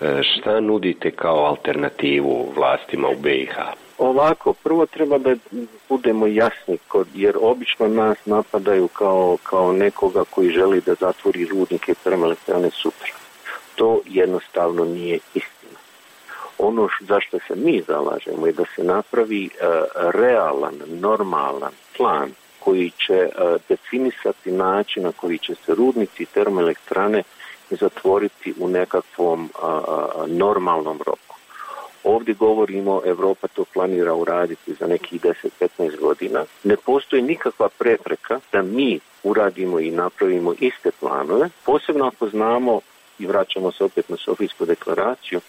E, 0.00 0.22
šta 0.22 0.60
nudite 0.60 1.10
kao 1.10 1.44
alternativu 1.44 2.52
vlastima 2.56 3.08
u 3.08 3.16
BiH? 3.16 3.56
Ovako, 3.98 4.52
prvo 4.52 4.86
treba 4.86 5.18
da 5.18 5.36
budemo 5.88 6.26
jasni, 6.26 6.78
jer 7.14 7.36
obično 7.40 7.88
nas 7.88 8.26
napadaju 8.26 8.88
kao, 8.88 9.36
kao 9.42 9.72
nekoga 9.72 10.24
koji 10.30 10.50
želi 10.50 10.80
da 10.80 10.94
zatvori 10.94 11.44
rudnike 11.44 11.94
termoelektrane 12.04 12.70
sutra. 12.70 13.08
To 13.74 14.00
jednostavno 14.06 14.84
nije 14.84 15.18
istina. 15.34 15.78
Ono 16.58 16.88
zašto 17.00 17.38
se 17.38 17.54
mi 17.56 17.82
zalažemo 17.88 18.46
je 18.46 18.52
da 18.52 18.64
se 18.76 18.84
napravi 18.84 19.44
e, 19.44 19.48
realan, 20.14 20.74
normalan 20.88 21.72
plan 21.96 22.30
koji 22.58 22.90
će 22.90 23.14
e, 23.14 23.30
definisati 23.68 24.52
način 24.52 25.02
na 25.02 25.12
koji 25.12 25.38
će 25.38 25.54
se 25.54 25.74
rudnici 25.74 26.24
termoelektrane 26.24 27.22
zatvoriti 27.70 28.54
u 28.60 28.68
nekakvom 28.68 29.50
normalnom 30.26 30.98
roku. 31.06 31.36
Ovdje 32.04 32.34
govorimo, 32.34 33.02
Europa 33.04 33.48
to 33.48 33.64
planira 33.64 34.14
uraditi 34.14 34.74
za 34.74 34.86
nekih 34.86 35.20
10-15 35.22 36.00
godina. 36.00 36.44
Ne 36.64 36.76
postoji 36.76 37.22
nikakva 37.22 37.68
prepreka 37.78 38.40
da 38.52 38.62
mi 38.62 39.00
uradimo 39.22 39.80
i 39.80 39.90
napravimo 39.90 40.54
iste 40.60 40.90
planove, 41.00 41.48
posebno 41.66 42.06
ako 42.06 42.28
znamo 42.28 42.80
i 43.18 43.26
vraćamo 43.26 43.72
se 43.72 43.84
opet 43.84 44.08
na 44.08 44.16
Sofijsku 44.16 44.64
deklaraciju, 44.64 45.40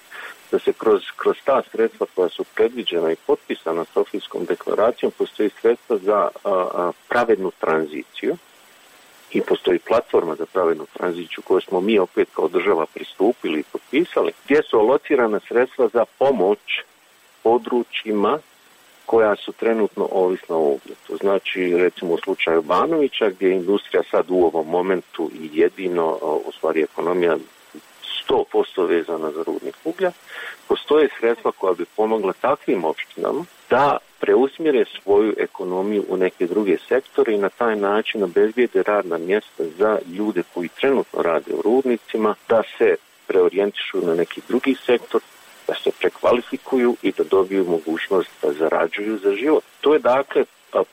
da 0.52 0.60
se 0.60 0.74
kroz, 0.74 1.02
kroz 1.16 1.36
ta 1.46 1.62
sredstva 1.72 2.08
koja 2.16 2.30
su 2.30 2.44
predviđena 2.56 3.12
i 3.12 3.16
potpisana 3.28 3.86
Sofijskom 3.94 4.46
deklaracijom 4.46 5.12
postoji 5.18 5.50
sredstva 5.62 5.98
za 5.98 6.30
pravednu 7.10 7.52
tranziciju, 7.60 8.38
i 9.36 9.42
postoji 9.42 9.80
platforma 9.80 10.36
za 10.36 10.46
pravednu 10.46 10.86
tranziciju 10.94 11.44
koju 11.44 11.62
smo 11.62 11.82
mi 11.82 12.00
opet 12.00 12.28
kao 12.34 12.48
država 12.48 12.86
pristupili 12.94 13.60
i 13.60 13.64
potpisali, 13.72 14.32
gdje 14.46 14.62
su 14.64 14.78
alocirana 14.78 15.40
sredstva 15.48 15.90
za 15.94 16.06
pomoć 16.20 16.60
područjima 17.44 18.40
koja 19.06 19.36
su 19.36 19.52
trenutno 19.52 20.08
ovisna 20.12 20.56
o 20.56 20.60
uglju. 20.60 20.96
To 21.08 21.18
znači 21.18 21.78
recimo 21.78 22.14
u 22.14 22.18
slučaju 22.18 22.62
Banovića 22.62 23.30
gdje 23.30 23.48
je 23.48 23.56
industrija 23.56 24.04
sad 24.12 24.26
u 24.30 24.36
ovom 24.36 24.68
momentu 24.68 25.32
i 25.34 25.50
jedino, 25.54 26.18
u 26.22 26.52
stvari 26.58 26.82
ekonomija 26.82 27.38
100% 28.30 28.88
vezana 28.88 29.32
za 29.32 29.44
rudnik 29.44 29.76
uglja, 29.84 30.12
postoje 30.68 31.10
sredstva 31.20 31.52
koja 31.52 31.74
bi 31.74 31.86
pomogla 31.96 32.34
takvim 32.34 32.86
opštinama 32.86 33.46
da 33.70 33.98
preusmjere 34.20 34.86
svoju 34.86 35.34
ekonomiju 35.38 36.06
u 36.10 36.18
neke 36.18 36.48
druge 36.48 36.78
sektore 36.88 37.34
i 37.34 37.38
na 37.38 37.50
taj 37.50 37.76
način 37.76 38.24
obezbijede 38.24 38.84
radna 38.84 39.18
mjesta 39.18 39.64
za 39.78 40.00
ljude 40.18 40.44
koji 40.54 40.70
trenutno 40.70 41.22
rade 41.22 41.54
u 41.54 41.62
rudnicima, 41.62 42.36
da 42.50 42.64
se 42.78 42.96
preorijentišu 43.28 44.02
na 44.02 44.16
neki 44.16 44.42
drugi 44.48 44.76
sektor, 44.86 45.22
da 45.68 45.74
se 45.74 45.92
prekvalifikuju 46.00 46.96
i 47.02 47.12
da 47.12 47.24
dobiju 47.24 47.66
mogućnost 47.66 48.30
da 48.42 48.54
zarađuju 48.54 49.18
za 49.18 49.32
život. 49.36 49.64
To 49.82 49.94
je 49.94 50.00
dakle 50.00 50.46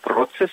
proces 0.03 0.51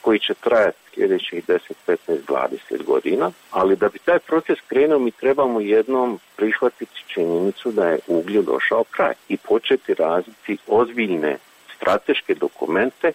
koji 0.00 0.18
će 0.18 0.34
trajati 0.34 0.78
sljedećih 0.94 1.48
10, 1.48 1.58
15, 1.86 1.96
20 2.28 2.84
godina, 2.84 3.30
ali 3.50 3.76
da 3.76 3.88
bi 3.88 3.98
taj 3.98 4.18
proces 4.18 4.58
krenuo 4.68 4.98
mi 4.98 5.10
trebamo 5.10 5.60
jednom 5.60 6.18
prihvatiti 6.36 7.04
činjenicu 7.06 7.72
da 7.72 7.88
je 7.88 7.98
uglju 8.06 8.42
došao 8.42 8.84
kraj 8.84 9.14
i 9.28 9.36
početi 9.36 9.94
razviti 9.94 10.56
ozbiljne 10.66 11.38
strateške 11.80 12.34
dokumente 12.34 13.12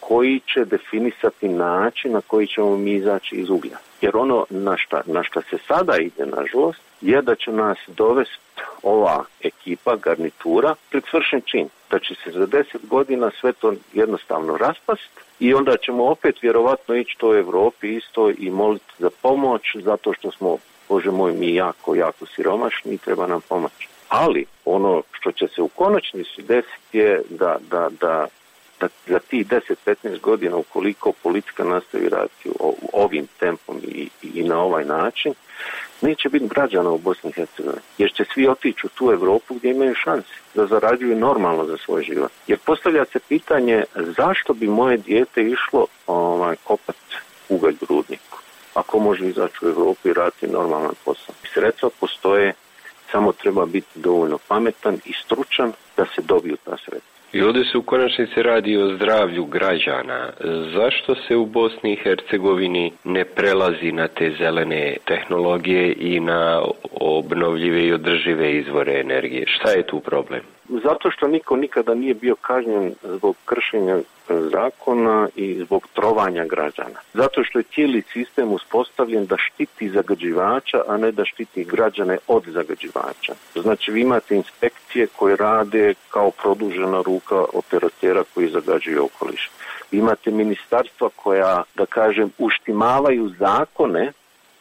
koji 0.00 0.40
će 0.46 0.64
definisati 0.64 1.48
način 1.48 2.12
na 2.12 2.20
koji 2.20 2.46
ćemo 2.46 2.76
mi 2.76 2.92
izaći 2.92 3.36
iz 3.36 3.50
uglja. 3.50 3.78
Jer 4.00 4.16
ono 4.16 4.46
na 4.50 4.76
šta, 4.76 5.02
na 5.06 5.22
šta 5.24 5.40
se 5.50 5.58
sada 5.68 5.96
ide, 5.96 6.26
nažalost, 6.26 6.80
je 7.00 7.22
da 7.22 7.34
će 7.34 7.52
nas 7.52 7.78
dovesti 7.86 8.38
ova 8.82 9.24
ekipa, 9.40 9.96
garnitura, 9.96 10.74
pred 10.90 11.04
svršen 11.10 11.40
čin. 11.44 11.68
Da 11.90 11.98
će 11.98 12.14
se 12.14 12.30
za 12.30 12.46
deset 12.46 12.86
godina 12.88 13.30
sve 13.40 13.52
to 13.52 13.74
jednostavno 13.92 14.56
raspast 14.56 15.10
i 15.40 15.54
onda 15.54 15.76
ćemo 15.76 16.04
opet 16.04 16.42
vjerovatno 16.42 16.94
ići 16.94 17.16
to 17.18 17.28
u 17.28 17.34
Europi 17.34 17.96
isto 17.96 18.30
i 18.38 18.50
moliti 18.50 18.92
za 18.98 19.10
pomoć 19.22 19.62
zato 19.84 20.12
što 20.12 20.30
smo, 20.30 20.56
Bože 20.88 21.10
moj, 21.10 21.32
mi 21.32 21.54
jako, 21.54 21.94
jako 21.94 22.26
siromašni 22.26 22.94
i 22.94 22.98
treba 22.98 23.26
nam 23.26 23.40
pomoć. 23.48 23.91
Ali 24.12 24.46
ono 24.64 25.02
što 25.12 25.32
će 25.32 25.48
se 25.48 25.62
u 25.62 25.68
konačnici 25.68 26.42
desiti 26.42 26.98
je 26.98 27.22
da, 27.30 27.56
da, 27.70 27.88
da, 28.00 28.26
da 28.80 28.88
za 29.06 29.18
tih 29.18 29.46
10-15 29.46 30.20
godina 30.20 30.56
ukoliko 30.56 31.12
politika 31.22 31.64
nastavi 31.64 32.08
raditi 32.08 32.50
ovim 32.92 33.26
tempom 33.40 33.80
i, 33.88 34.08
i 34.22 34.42
na 34.42 34.58
ovaj 34.58 34.84
način, 34.84 35.34
neće 36.00 36.28
biti 36.28 36.48
građana 36.48 36.90
u 36.90 36.98
Bosni 36.98 37.30
i 37.30 37.32
Hercegovini, 37.32 37.82
jer 37.98 38.12
će 38.12 38.24
svi 38.34 38.48
otići 38.48 38.86
u 38.86 38.90
tu 38.90 39.10
Europu 39.10 39.54
gdje 39.54 39.70
imaju 39.70 39.94
šanse 39.94 40.34
da 40.54 40.66
zarađuju 40.66 41.16
normalno 41.16 41.64
za 41.64 41.76
svoj 41.76 42.02
život. 42.02 42.32
Jer 42.46 42.58
postavlja 42.58 43.04
se 43.04 43.18
pitanje 43.28 43.84
zašto 43.94 44.54
bi 44.54 44.66
moje 44.66 44.96
dijete 44.96 45.42
išlo 45.42 45.86
ovaj, 46.06 46.56
kopat 46.64 46.96
ugalj 47.48 47.76
rudniku, 47.88 48.38
ako 48.74 48.98
može 48.98 49.26
izaći 49.28 49.58
u 49.62 49.68
Europu 49.68 50.08
i 50.08 50.12
raditi 50.12 50.46
normalan 50.46 50.94
posao. 51.04 51.34
Sredstva 51.54 51.90
postoje 52.00 52.54
samo 53.12 53.32
treba 53.32 53.66
biti 53.66 54.00
dovoljno 54.00 54.38
pametan 54.48 54.98
i 55.04 55.12
stručan 55.24 55.72
da 55.96 56.04
se 56.14 56.22
dobiju 56.22 56.56
ta 56.64 56.76
sredstva. 56.76 57.11
I 57.32 57.42
ovdje 57.42 57.64
se 57.64 57.78
u 57.78 57.82
konačnici 57.82 58.42
radi 58.42 58.76
o 58.76 58.94
zdravlju 58.96 59.44
građana. 59.44 60.30
Zašto 60.74 61.14
se 61.14 61.36
u 61.36 61.46
Bosni 61.46 61.92
i 61.92 61.96
Hercegovini 61.96 62.92
ne 63.04 63.24
prelazi 63.24 63.92
na 63.92 64.08
te 64.08 64.34
zelene 64.38 64.96
tehnologije 65.04 65.94
i 65.98 66.20
na 66.20 66.62
obnovljive 67.00 67.86
i 67.86 67.92
održive 67.92 68.52
izvore 68.52 69.00
energije? 69.00 69.44
Šta 69.46 69.70
je 69.70 69.86
tu 69.86 70.00
problem? 70.00 70.40
Zato 70.68 71.10
što 71.10 71.28
niko 71.28 71.56
nikada 71.56 71.94
nije 71.94 72.14
bio 72.14 72.36
kažnjen 72.36 72.94
zbog 73.02 73.36
kršenja 73.44 73.96
zakona 74.28 75.28
i 75.36 75.54
zbog 75.54 75.88
trovanja 75.94 76.44
građana. 76.44 76.98
Zato 77.14 77.44
što 77.44 77.58
je 77.58 77.64
cijeli 77.74 78.02
sistem 78.02 78.52
uspostavljen 78.52 79.26
da 79.26 79.36
štiti 79.36 79.88
zagađivača, 79.88 80.82
a 80.88 80.96
ne 80.96 81.12
da 81.12 81.24
štiti 81.24 81.64
građane 81.64 82.18
od 82.28 82.44
zagađivača. 82.46 83.34
Znači 83.54 83.92
vi 83.92 84.00
imate 84.00 84.36
inspekcije 84.36 85.06
koje 85.16 85.36
rade 85.36 85.94
kao 86.10 86.30
produžena 86.30 87.02
ruka 87.06 87.21
operatera 87.30 88.24
koji 88.34 88.50
zagađuju 88.50 89.04
okoliš. 89.04 89.50
Imate 89.92 90.30
ministarstva 90.30 91.08
koja, 91.16 91.62
da 91.74 91.86
kažem, 91.86 92.30
uštimavaju 92.38 93.30
zakone 93.38 94.12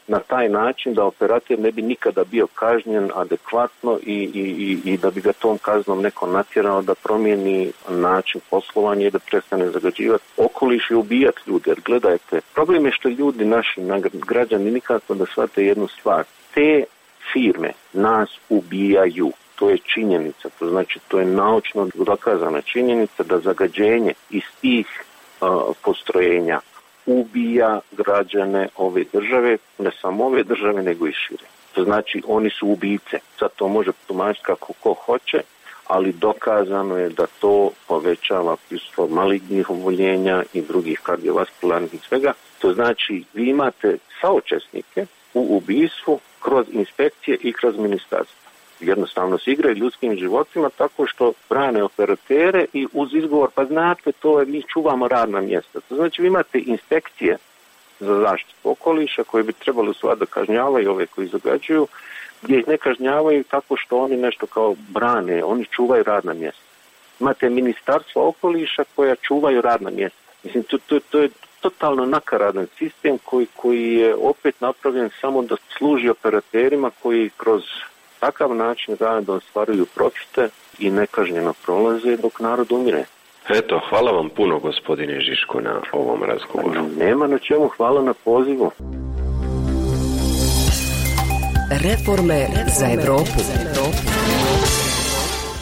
na 0.07 0.19
taj 0.19 0.49
način 0.49 0.93
da 0.93 1.03
operator 1.05 1.59
ne 1.59 1.71
bi 1.71 1.81
nikada 1.81 2.23
bio 2.23 2.47
kažnjen 2.47 3.11
adekvatno 3.15 3.99
i, 4.03 4.29
i, 4.33 4.91
i, 4.91 4.97
da 4.97 5.11
bi 5.11 5.21
ga 5.21 5.33
tom 5.33 5.57
kaznom 5.57 6.01
neko 6.01 6.27
natjerao 6.27 6.81
da 6.81 6.95
promijeni 6.95 7.71
način 7.89 8.41
poslovanja 8.49 9.07
i 9.07 9.11
da 9.11 9.19
prestane 9.19 9.69
zagađivati 9.69 10.23
okoliš 10.37 10.91
i 10.91 10.95
ubijati 10.95 11.41
ljude. 11.47 11.71
Jer 11.71 11.81
gledajte, 11.85 12.41
problem 12.53 12.85
je 12.85 12.91
što 12.91 13.09
ljudi, 13.09 13.45
naši 13.45 13.81
građani 14.13 14.71
nikako 14.71 15.13
da 15.13 15.25
shvate 15.25 15.65
jednu 15.65 15.87
stvar. 15.87 16.23
Te 16.53 16.83
firme 17.33 17.71
nas 17.93 18.29
ubijaju. 18.49 19.31
To 19.61 19.69
je 19.69 19.77
činjenica, 19.77 20.49
to 20.59 20.69
znači 20.69 20.99
to 21.07 21.19
je 21.19 21.25
naučno 21.25 21.87
dokazana 21.93 22.61
činjenica 22.61 23.23
da 23.23 23.39
zagađenje 23.39 24.13
iz 24.29 24.43
tih 24.61 25.03
postrojenja 25.83 26.59
ubija 27.05 27.79
građane 27.91 28.67
ove 28.77 29.03
države, 29.13 29.57
ne 29.79 29.91
samo 30.01 30.25
ove 30.25 30.43
države, 30.43 30.83
nego 30.83 31.07
i 31.07 31.13
šire. 31.13 31.43
To 31.73 31.83
znači 31.83 32.21
oni 32.27 32.49
su 32.49 32.67
ubice. 32.67 33.19
Sad 33.39 33.49
to 33.55 33.67
može 33.67 33.91
tumačiti 34.07 34.45
kako 34.45 34.73
ko 34.73 34.93
hoće, 34.93 35.41
ali 35.87 36.13
dokazano 36.13 36.97
je 36.97 37.09
da 37.09 37.25
to 37.39 37.71
povećava 37.87 38.55
prisustvo 38.69 39.07
malignih 39.07 39.69
oboljenja 39.69 40.43
i 40.53 40.61
drugih 40.61 40.99
kardiovaskularnih 41.03 41.93
i 41.93 41.97
svega. 41.97 42.33
To 42.59 42.73
znači 42.73 43.23
vi 43.33 43.49
imate 43.49 43.97
saočesnike 44.21 45.05
u 45.33 45.57
ubistvu 45.57 46.19
kroz 46.39 46.65
inspekcije 46.71 47.37
i 47.41 47.53
kroz 47.53 47.77
ministarstvo 47.77 48.40
jednostavno 48.81 49.37
se 49.37 49.51
igraju 49.51 49.75
ljudskim 49.75 50.15
životima 50.17 50.69
tako 50.69 51.07
što 51.07 51.33
brane 51.49 51.83
operatere 51.83 52.65
i 52.73 52.87
uz 52.93 53.13
izgovor 53.13 53.49
pa 53.55 53.65
znate 53.65 54.11
to 54.11 54.39
je 54.39 54.45
mi 54.45 54.63
čuvamo 54.63 55.07
radna 55.07 55.41
mjesta. 55.41 55.79
To 55.79 55.95
znači 55.95 56.21
vi 56.21 56.27
imate 56.27 56.59
inspekcije 56.59 57.37
za 57.99 58.19
zaštitu 58.19 58.69
okoliša 58.71 59.23
koje 59.23 59.43
bi 59.43 59.53
trebali 59.53 59.89
u 59.89 60.15
da 60.15 60.25
kažnjavaju 60.25 60.91
ove 60.91 61.05
koji 61.05 61.27
zagađuju 61.27 61.87
gdje 62.41 62.59
ih 62.59 62.67
ne 62.67 62.77
kažnjavaju 62.77 63.43
tako 63.43 63.77
što 63.77 63.97
oni 63.97 64.17
nešto 64.17 64.45
kao 64.45 64.75
brane, 64.89 65.43
oni 65.43 65.65
čuvaju 65.65 66.03
radna 66.03 66.33
mjesta. 66.33 66.61
Imate 67.19 67.49
ministarstvo 67.49 68.27
okoliša 68.27 68.83
koja 68.95 69.15
čuvaju 69.15 69.61
radna 69.61 69.89
mjesta. 69.89 70.19
Mislim, 70.43 70.63
to, 70.63 70.77
to, 70.77 70.99
to 70.99 71.19
je 71.19 71.29
totalno 71.61 72.05
nakaradan 72.05 72.67
sistem 72.77 73.17
koji, 73.25 73.47
koji 73.55 73.93
je 73.93 74.15
opet 74.15 74.61
napravljen 74.61 75.09
samo 75.21 75.41
da 75.41 75.55
služi 75.77 76.09
operaterima 76.09 76.91
koji 77.01 77.29
kroz 77.37 77.63
takav 78.21 78.55
način 78.55 78.95
da 78.99 79.33
ostvaruju 79.33 79.85
profite 79.95 80.49
i 80.79 80.89
nekažnjeno 80.89 81.53
prolaze 81.65 82.17
dok 82.17 82.39
narod 82.39 82.71
umire. 82.71 83.03
Eto, 83.49 83.81
hvala 83.89 84.11
vam 84.11 84.29
puno 84.29 84.59
gospodine 84.59 85.19
Žiško 85.19 85.61
na 85.61 85.81
ovom 85.91 86.23
razgovoru. 86.23 86.81
Nema 86.99 87.27
na 87.27 87.37
čemu, 87.37 87.67
hvala 87.77 88.01
na 88.01 88.13
pozivu. 88.13 88.71
Reforme 91.83 92.47
za 92.79 92.85
Europu. 92.85 93.39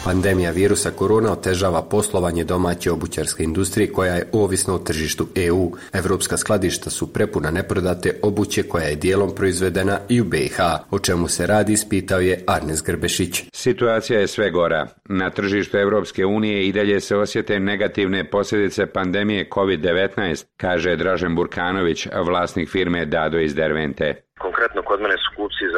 Pandemija 0.04 0.50
virusa 0.50 0.90
korona 0.90 1.32
otežava 1.32 1.82
poslovanje 1.82 2.44
domaće 2.44 2.90
obućarske 2.92 3.44
industrije 3.44 3.92
koja 3.92 4.14
je 4.14 4.28
ovisna 4.32 4.74
o 4.74 4.78
tržištu 4.78 5.26
EU. 5.34 5.72
Evropska 5.92 6.36
skladišta 6.36 6.90
su 6.90 7.12
prepuna 7.12 7.50
neprodate 7.50 8.14
obuće 8.22 8.62
koja 8.62 8.84
je 8.84 8.96
dijelom 8.96 9.34
proizvedena 9.34 9.98
i 10.08 10.20
u 10.20 10.24
BiH, 10.24 10.58
o 10.90 10.98
čemu 10.98 11.28
se 11.28 11.46
radi 11.46 11.72
ispitao 11.72 12.20
je 12.20 12.44
Arnes 12.46 12.82
Grbešić. 12.82 13.42
Situacija 13.52 14.20
je 14.20 14.26
sve 14.26 14.50
gora. 14.50 14.86
Na 15.04 15.30
tržištu 15.30 15.76
Evropske 15.76 16.26
unije 16.26 16.66
i 16.66 16.72
dalje 16.72 17.00
se 17.00 17.16
osjete 17.16 17.60
negativne 17.60 18.30
posljedice 18.30 18.86
pandemije 18.86 19.48
COVID-19, 19.50 20.44
kaže 20.56 20.96
Dražen 20.96 21.34
Burkanović, 21.34 22.06
vlasnik 22.26 22.70
firme 22.70 23.04
Dado 23.04 23.38
iz 23.38 23.54
Dervente. 23.54 24.22
Konkretno 24.38 24.82
kod 24.82 25.00
mene 25.00 25.14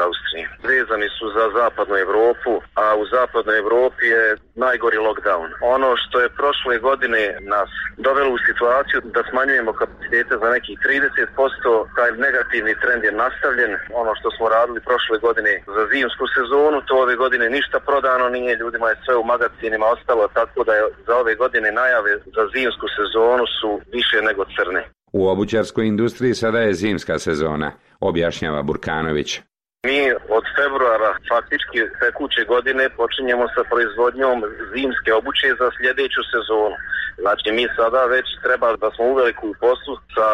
Austrije. 0.07 0.45
Vezani 0.71 1.09
su 1.19 1.27
za 1.37 1.45
zapadnu 1.59 1.97
Europu, 2.07 2.53
a 2.85 2.87
u 3.03 3.05
zapadnoj 3.17 3.59
Europi 3.65 4.07
je 4.17 4.37
najgori 4.55 4.99
lockdown. 5.07 5.49
Ono 5.77 5.91
što 6.03 6.17
je 6.21 6.35
prošle 6.41 6.75
godine 6.89 7.23
nas 7.55 7.71
dovelo 8.07 8.31
u 8.35 8.45
situaciju 8.49 8.99
da 9.17 9.23
smanjujemo 9.31 9.73
kapacitete 9.81 10.35
za 10.43 10.49
nekih 10.57 10.77
30%, 10.79 11.87
taj 11.97 12.11
negativni 12.27 12.75
trend 12.83 13.03
je 13.05 13.13
nastavljen. 13.25 13.73
Ono 14.01 14.13
što 14.19 14.29
smo 14.37 14.45
radili 14.57 14.81
prošle 14.89 15.17
godine 15.27 15.53
za 15.77 15.85
zimsku 15.93 16.25
sezonu, 16.37 16.79
to 16.89 16.95
ove 17.05 17.15
godine 17.23 17.47
ništa 17.57 17.79
prodano 17.89 18.27
nije, 18.37 18.61
ljudima 18.63 18.87
je 18.91 19.01
sve 19.05 19.15
u 19.17 19.25
magazinima 19.33 19.87
ostalo, 19.95 20.25
tako 20.39 20.65
da 20.69 20.73
je 20.79 20.83
za 21.07 21.15
ove 21.23 21.35
godine 21.43 21.69
najave 21.73 22.13
za 22.37 22.45
zimsku 22.55 22.87
sezonu 22.99 23.45
su 23.59 23.71
više 23.97 24.19
nego 24.29 24.43
crne. 24.57 24.83
U 25.13 25.29
obućarskoj 25.29 25.87
industriji 25.87 26.35
sada 26.35 26.61
je 26.61 26.75
zimska 26.75 27.19
sezona, 27.19 27.73
objašnjava 28.01 28.63
Burkanović. 28.63 29.41
Mi 29.91 30.03
od 30.39 30.45
februara 30.59 31.11
faktički 31.31 31.79
tekuće 32.03 32.43
godine 32.55 32.85
počinjemo 33.01 33.47
sa 33.55 33.63
proizvodnjom 33.71 34.39
zimske 34.73 35.11
obuće 35.21 35.49
za 35.61 35.69
sljedeću 35.77 36.23
sezonu. 36.33 36.77
Znači 37.23 37.49
mi 37.57 37.65
sada 37.79 38.03
već 38.15 38.27
treba 38.45 38.69
da 38.83 38.89
smo 38.95 39.05
u 39.07 39.15
veliku 39.21 39.49
poslu 39.65 39.95
sa 40.15 40.29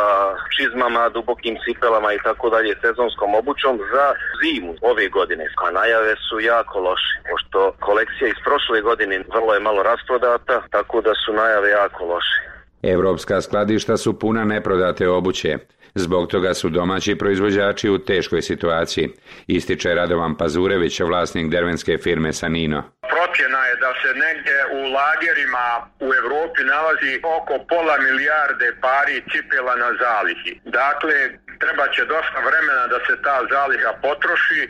čizmama, 0.56 1.02
dubokim 1.16 1.54
cipelama 1.64 2.10
i 2.12 2.22
tako 2.26 2.46
dalje 2.54 2.80
sezonskom 2.84 3.30
obućom 3.40 3.74
za 3.92 4.06
zimu 4.40 4.72
ove 4.90 5.06
godine. 5.18 5.44
A 5.64 5.66
najave 5.80 6.14
su 6.26 6.36
jako 6.52 6.76
loše, 6.88 7.14
pošto 7.30 7.58
kolekcija 7.86 8.26
iz 8.28 8.40
prošle 8.46 8.78
godine 8.88 9.14
vrlo 9.34 9.50
je 9.54 9.66
malo 9.68 9.80
rasprodata, 9.90 10.56
tako 10.76 10.96
da 11.06 11.12
su 11.22 11.30
najave 11.42 11.68
jako 11.80 12.02
loše. 12.12 12.38
Europska 12.82 13.40
skladišta 13.40 13.96
su 13.96 14.18
puna 14.18 14.44
neprodate 14.44 15.08
obuće. 15.08 15.50
Zbog 15.94 16.30
toga 16.30 16.54
su 16.54 16.68
domaći 16.68 17.18
proizvođači 17.18 17.88
u 17.90 17.98
teškoj 17.98 18.42
situaciji, 18.42 19.08
ističe 19.46 19.94
Radovan 19.94 20.36
Pazurević, 20.36 21.00
vlasnik 21.00 21.50
dervenske 21.50 21.98
firme 21.98 22.32
Sanino. 22.32 22.82
Procjena 23.14 23.60
je 23.66 23.74
da 23.84 23.92
se 24.02 24.10
negdje 24.24 24.56
u 24.78 24.80
lagerima 24.96 25.66
u 26.00 26.08
Europi 26.22 26.62
nalazi 26.64 27.12
oko 27.36 27.54
pola 27.68 27.96
milijarde 27.98 28.68
pari 28.80 29.22
cipela 29.30 29.74
na 29.76 29.90
zalihi. 30.02 30.60
Dakle, 30.64 31.16
treba 31.62 31.84
će 31.94 32.02
dosta 32.14 32.38
vremena 32.48 32.84
da 32.92 32.98
se 33.06 33.14
ta 33.26 33.36
zaliha 33.52 33.92
potroši 34.06 34.62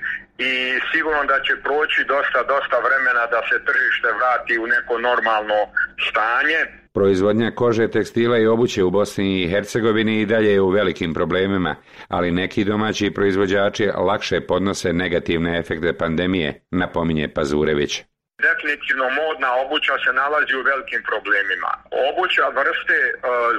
i 0.49 0.53
sigurno 0.91 1.23
da 1.33 1.39
će 1.47 1.53
proći 1.67 2.01
dosta, 2.15 2.41
dosta 2.53 2.77
vremena 2.87 3.25
da 3.35 3.41
se 3.49 3.57
tržište 3.69 4.09
vrati 4.19 4.59
u 4.59 4.67
neko 4.75 4.95
normalno 5.09 5.61
stanje. 6.09 6.61
Proizvodnja 6.95 7.51
kože, 7.51 7.89
tekstila 7.91 8.39
i 8.39 8.47
obuće 8.47 8.85
u 8.85 8.91
Bosni 8.91 9.43
i 9.43 9.49
Hercegovini 9.49 10.21
i 10.21 10.27
dalje 10.27 10.51
je 10.53 10.61
u 10.61 10.69
velikim 10.69 11.15
problemima, 11.15 11.77
ali 12.09 12.31
neki 12.31 12.65
domaći 12.65 13.11
proizvođači 13.11 13.87
lakše 13.87 14.41
podnose 14.41 14.93
negativne 14.93 15.59
efekte 15.59 15.93
pandemije, 15.93 16.61
napominje 16.71 17.29
Pazurević. 17.29 18.03
Definitivno 18.47 19.07
modna 19.23 19.51
obuća 19.63 19.95
se 20.05 20.11
nalazi 20.23 20.53
u 20.57 20.67
velikim 20.71 21.03
problemima. 21.11 21.73
Obuća 22.09 22.47
vrste 22.61 22.99
e, 23.07 23.13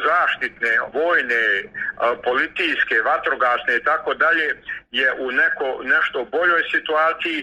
zaštitne, 0.07 0.71
vojne, 0.99 1.43
e, 1.59 1.63
politijske, 2.27 2.95
vatrogasne 3.11 3.71
i 3.75 3.83
tako 3.89 4.11
dalje 4.23 4.45
je 4.99 5.07
u 5.25 5.27
neko, 5.41 5.67
nešto 5.93 6.17
boljoj 6.35 6.61
situaciji. 6.75 7.39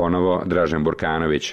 Ponovo 0.00 0.32
Dražen 0.52 0.84
Burkanović. 0.84 1.44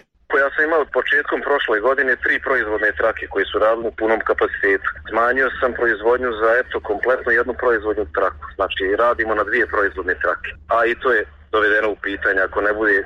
Ja 0.41 0.47
sam 0.53 0.63
imao 0.65 0.93
početkom 0.99 1.39
prošle 1.47 1.77
godine 1.87 2.13
tri 2.23 2.35
proizvodne 2.47 2.91
trake 2.99 3.25
koji 3.33 3.45
su 3.45 3.59
radili 3.59 3.87
u 3.87 3.97
punom 3.99 4.19
kapacitetu. 4.29 4.89
Smanjio 5.09 5.49
sam 5.59 5.73
proizvodnju 5.79 6.31
za 6.41 6.49
eto 6.61 6.79
kompletno 6.79 7.31
jednu 7.31 7.53
proizvodnju 7.63 8.05
traku. 8.17 8.45
Znači 8.57 8.83
radimo 9.03 9.35
na 9.35 9.43
dvije 9.43 9.65
proizvodne 9.67 10.15
trake. 10.23 10.49
A 10.75 10.85
i 10.85 10.95
to 11.01 11.11
je 11.17 11.21
dovedeno 11.51 11.89
u 11.91 11.95
pitanje 11.95 12.41
ako 12.41 12.61
ne 12.61 12.73
bude 12.73 12.97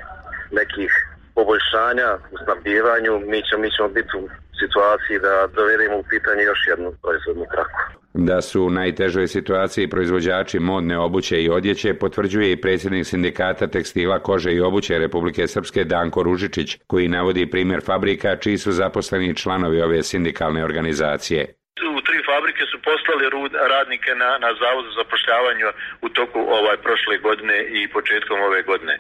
nekih 0.52 0.92
poboljšanja 1.39 2.10
u 2.34 2.36
snabdijevanju, 2.43 3.13
mi 3.32 3.39
ćemo, 3.47 3.62
mi 3.63 3.69
ćemo 3.75 3.88
biti 3.97 4.13
u 4.21 4.23
situaciji 4.62 5.17
da 5.25 5.34
dovedemo 5.58 5.97
u 5.99 6.08
pitanje 6.13 6.43
još 6.52 6.62
jednu 6.71 6.88
proizvodnu 7.04 7.45
traku. 7.54 7.80
Da 8.13 8.41
su 8.41 8.63
u 8.63 8.69
najtežoj 8.69 9.28
situaciji 9.28 9.89
proizvođači 9.89 10.60
modne 10.60 10.97
obuće 10.97 11.43
i 11.43 11.49
odjeće 11.49 11.93
potvrđuje 11.93 12.52
i 12.52 12.62
predsjednik 12.62 13.06
sindikata 13.06 13.67
tekstila, 13.67 14.19
kože 14.19 14.52
i 14.54 14.62
obuće 14.62 14.99
Republike 14.99 15.47
Srpske 15.47 15.84
Danko 15.84 16.23
Ružičić, 16.23 16.78
koji 16.88 17.08
navodi 17.08 17.52
primjer 17.52 17.82
fabrika 17.86 18.36
čiji 18.36 18.58
su 18.58 18.71
zaposleni 18.71 19.36
članovi 19.36 19.82
ove 19.82 20.04
sindikalne 20.04 20.63
organizacije 20.63 21.59
fabrike 22.30 22.63
su 22.72 22.78
poslali 22.89 23.26
radnike 23.76 24.12
na, 24.24 24.30
na 24.44 24.50
zavod 24.62 24.86
za 24.86 24.94
zapošljavanje 25.02 25.65
u 26.06 26.08
toku 26.10 26.39
ovaj 26.58 26.78
prošle 26.86 27.15
godine 27.18 27.56
i 27.78 27.80
početkom 27.98 28.38
ove 28.48 28.62
godine. 28.70 28.96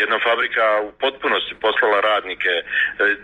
Jedna 0.00 0.18
fabrika 0.28 0.66
u 0.88 0.90
potpunosti 1.04 1.54
poslala 1.66 2.00
radnike, 2.00 2.52
e, 2.58 2.62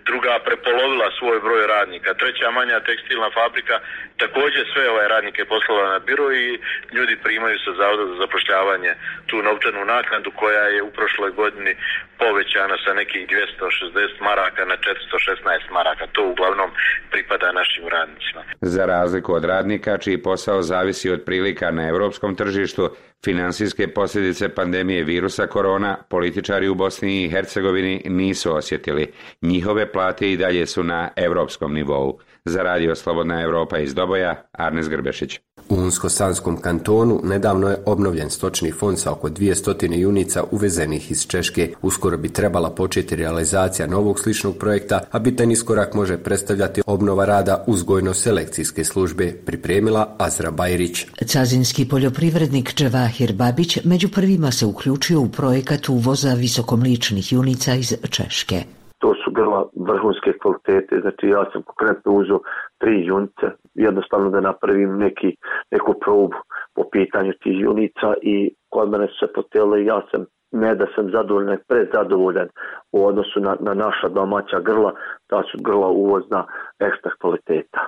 druga 0.08 0.34
prepolovila 0.46 1.08
svoj 1.18 1.38
broj 1.46 1.66
radnika, 1.66 2.18
treća 2.20 2.50
manja 2.50 2.80
tekstilna 2.80 3.30
fabrika 3.40 3.76
također 4.22 4.62
sve 4.72 4.90
ove 4.90 5.08
radnike 5.08 5.44
poslala 5.44 5.92
na 5.92 5.98
biro 5.98 6.32
i 6.32 6.58
ljudi 6.96 7.16
primaju 7.26 7.58
sa 7.58 7.72
zavoda 7.80 8.04
za 8.06 8.16
zapošljavanje 8.22 8.92
tu 9.26 9.36
novčanu 9.42 9.84
naknadu 9.84 10.30
koja 10.30 10.64
je 10.74 10.82
u 10.82 10.90
prošloj 10.90 11.30
godini 11.30 11.72
povećana 12.22 12.76
sa 12.84 12.92
nekih 13.00 13.22
260 13.28 14.20
maraka 14.28 14.62
na 14.64 14.76
416 14.76 15.72
maraka. 15.72 16.04
To 16.12 16.22
uglavnom 16.32 16.70
pripada 17.10 17.52
našim 17.52 17.84
radnicima. 17.96 18.40
Za 18.60 18.84
razliku 18.86 19.32
od 19.34 19.44
radnika 19.44 19.98
čiji 19.98 20.22
posao 20.22 20.62
zavisi 20.62 21.10
od 21.10 21.22
prilika 21.26 21.70
na 21.70 21.88
europskom 21.88 22.34
tržištu, 22.34 22.90
finansijske 23.24 23.88
posljedice 23.88 24.54
pandemije 24.54 25.04
virusa 25.04 25.46
korona 25.46 25.96
političari 26.10 26.68
u 26.68 26.74
Bosni 26.74 27.24
i 27.24 27.30
Hercegovini 27.30 28.02
nisu 28.04 28.54
osjetili. 28.56 29.12
Njihove 29.42 29.92
plate 29.92 30.32
i 30.32 30.36
dalje 30.36 30.66
su 30.66 30.82
na 30.82 31.10
europskom 31.16 31.74
nivou. 31.74 32.18
Za 32.44 32.62
radio 32.62 32.94
Slobodna 32.94 33.42
Europa 33.42 33.78
iz 33.78 33.94
Doboja, 33.94 34.42
Arnes 34.52 34.88
Grbešić. 34.88 35.40
U 35.68 35.76
Unsko-Sanskom 35.76 36.56
kantonu 36.60 37.20
nedavno 37.24 37.68
je 37.68 37.82
obnovljen 37.86 38.30
stočni 38.30 38.72
fond 38.72 38.98
sa 38.98 39.12
oko 39.12 39.28
200 39.28 39.98
junica 39.98 40.44
uvezenih 40.50 41.10
iz 41.10 41.26
Češke. 41.26 41.72
Uskoro 41.82 42.18
bi 42.18 42.28
trebala 42.28 42.70
početi 42.70 43.16
realizacija 43.16 43.86
novog 43.86 44.20
sličnog 44.20 44.56
projekta, 44.56 45.00
a 45.10 45.18
bitan 45.18 45.50
iskorak 45.50 45.94
može 45.94 46.18
predstavljati 46.18 46.82
obnova 46.86 47.24
rada 47.24 47.64
uzgojno-selekcijske 47.66 48.84
službe, 48.84 49.32
pripremila 49.46 50.14
Azra 50.18 50.50
Bajrić. 50.50 51.06
Cazinski 51.26 51.88
poljoprivrednik 51.88 52.74
Dževahir 52.74 53.32
Babić 53.32 53.78
među 53.84 54.08
prvima 54.08 54.52
se 54.52 54.66
uključio 54.66 55.20
u 55.20 55.28
projekat 55.28 55.88
uvoza 55.88 56.34
visokomličnih 56.34 57.32
junica 57.32 57.74
iz 57.74 57.94
Češke 58.10 58.77
to 58.98 59.14
su 59.24 59.30
grla 59.30 59.68
vrhunske 59.88 60.32
kvalitete, 60.42 61.00
znači 61.00 61.26
ja 61.26 61.44
sam 61.52 61.62
konkretno 61.62 62.12
uzeo 62.12 62.40
tri 62.78 63.06
junice, 63.06 63.46
jednostavno 63.74 64.30
da 64.30 64.40
napravim 64.40 64.98
neki, 64.98 65.36
neku 65.70 65.94
probu 66.04 66.36
po 66.74 66.82
pitanju 66.92 67.32
tih 67.42 67.60
junica 67.60 68.14
i 68.22 68.54
kod 68.68 68.90
mene 68.90 69.06
su 69.06 69.26
se 69.26 69.32
potele 69.32 69.84
ja 69.84 70.02
sam 70.10 70.24
ne 70.52 70.74
da 70.74 70.86
sam 70.94 71.10
zadovoljan, 71.10 71.58
prezadovoljan 71.68 72.48
u 72.92 73.06
odnosu 73.06 73.40
na, 73.40 73.56
na 73.60 73.74
naša 73.74 74.08
domaća 74.08 74.60
grla, 74.60 74.92
ta 75.26 75.42
su 75.52 75.58
grla 75.62 75.88
uvozna 75.88 76.46
ekstra 76.78 77.10
kvaliteta. 77.20 77.80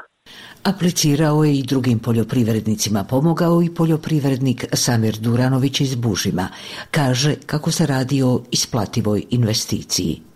Aplicirao 0.64 1.44
je 1.44 1.52
i 1.54 1.62
drugim 1.62 1.98
poljoprivrednicima, 1.98 3.04
pomogao 3.10 3.62
i 3.62 3.74
poljoprivrednik 3.74 4.64
Samir 4.72 5.14
Duranović 5.20 5.80
iz 5.80 5.94
Bužima. 5.94 6.48
Kaže 6.90 7.34
kako 7.46 7.70
se 7.70 7.86
radi 7.86 8.22
o 8.22 8.40
isplativoj 8.50 9.24
investiciji. 9.30 10.29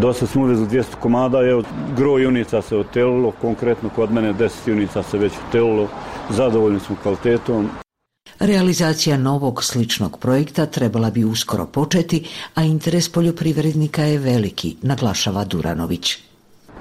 Dosta 0.00 0.26
smo 0.26 0.42
uvezli 0.42 0.66
200 0.66 0.84
komada, 1.00 1.38
evo, 1.48 1.62
gro 1.96 2.18
junica 2.18 2.62
se 2.62 2.76
otelilo, 2.76 3.32
konkretno 3.40 3.88
kod 3.88 4.12
mene 4.12 4.34
10 4.34 4.50
junica 4.66 5.02
se 5.02 5.18
već 5.18 5.32
otelilo, 5.48 5.88
zadovoljni 6.30 6.80
smo 6.80 6.96
kvalitetom. 7.02 7.68
Realizacija 8.38 9.16
novog 9.16 9.64
sličnog 9.64 10.18
projekta 10.18 10.66
trebala 10.66 11.10
bi 11.10 11.24
uskoro 11.24 11.66
početi, 11.66 12.28
a 12.54 12.62
interes 12.62 13.08
poljoprivrednika 13.08 14.02
je 14.02 14.18
veliki, 14.18 14.76
naglašava 14.82 15.44
Duranović. 15.44 16.18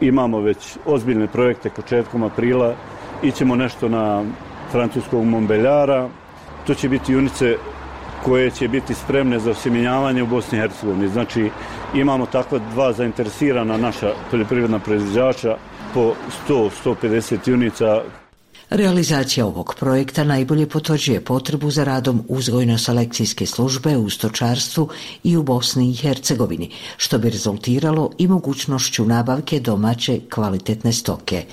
Imamo 0.02 0.40
već 0.40 0.58
ozbiljne 0.86 1.28
projekte 1.28 1.70
početkom 1.70 2.24
aprila, 2.24 2.76
ićemo 3.24 3.56
nešto 3.56 3.90
na 3.90 4.24
francuskog 4.72 5.26
Mombeljara, 5.26 6.10
to 6.68 6.74
će 6.74 6.90
biti 6.90 7.14
junice 7.14 7.58
koje 8.26 8.52
će 8.52 8.68
biti 8.68 8.94
spremne 8.94 9.40
za 9.40 9.52
osjemenjavanje 9.52 10.24
u 10.24 10.28
Bosni 10.28 10.58
i 10.58 10.62
Hercegovini. 10.62 11.08
Znači 11.08 11.50
imamo 11.94 12.26
takva 12.26 12.60
dva 12.74 12.94
zainteresirana 12.94 13.78
naša 13.78 14.14
poljoprivredna 14.32 14.80
proizvođača 14.80 15.58
po 15.94 16.14
100-150 16.50 17.50
junica 17.50 18.02
Realizacija 18.70 19.46
ovog 19.46 19.76
projekta 19.80 20.24
najbolje 20.24 20.70
potvrđuje 20.70 21.22
potrebu 21.22 21.72
za 21.72 21.84
radom 21.84 22.24
uzgojno-selekcijske 22.30 23.46
službe 23.46 23.98
u 23.98 24.10
stočarstvu 24.10 24.90
i 25.24 25.38
u 25.38 25.44
Bosni 25.44 25.90
i 25.90 25.96
Hercegovini, 25.96 26.72
što 26.98 27.18
bi 27.18 27.30
rezultiralo 27.30 28.10
i 28.18 28.28
mogućnošću 28.28 29.06
nabavke 29.06 29.60
domaće 29.60 30.20
kvalitetne 30.34 30.94
stoke. 30.94 31.44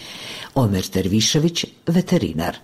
Omer 0.54 0.86
Tervišević, 0.86 1.64
veterinar. 1.86 2.56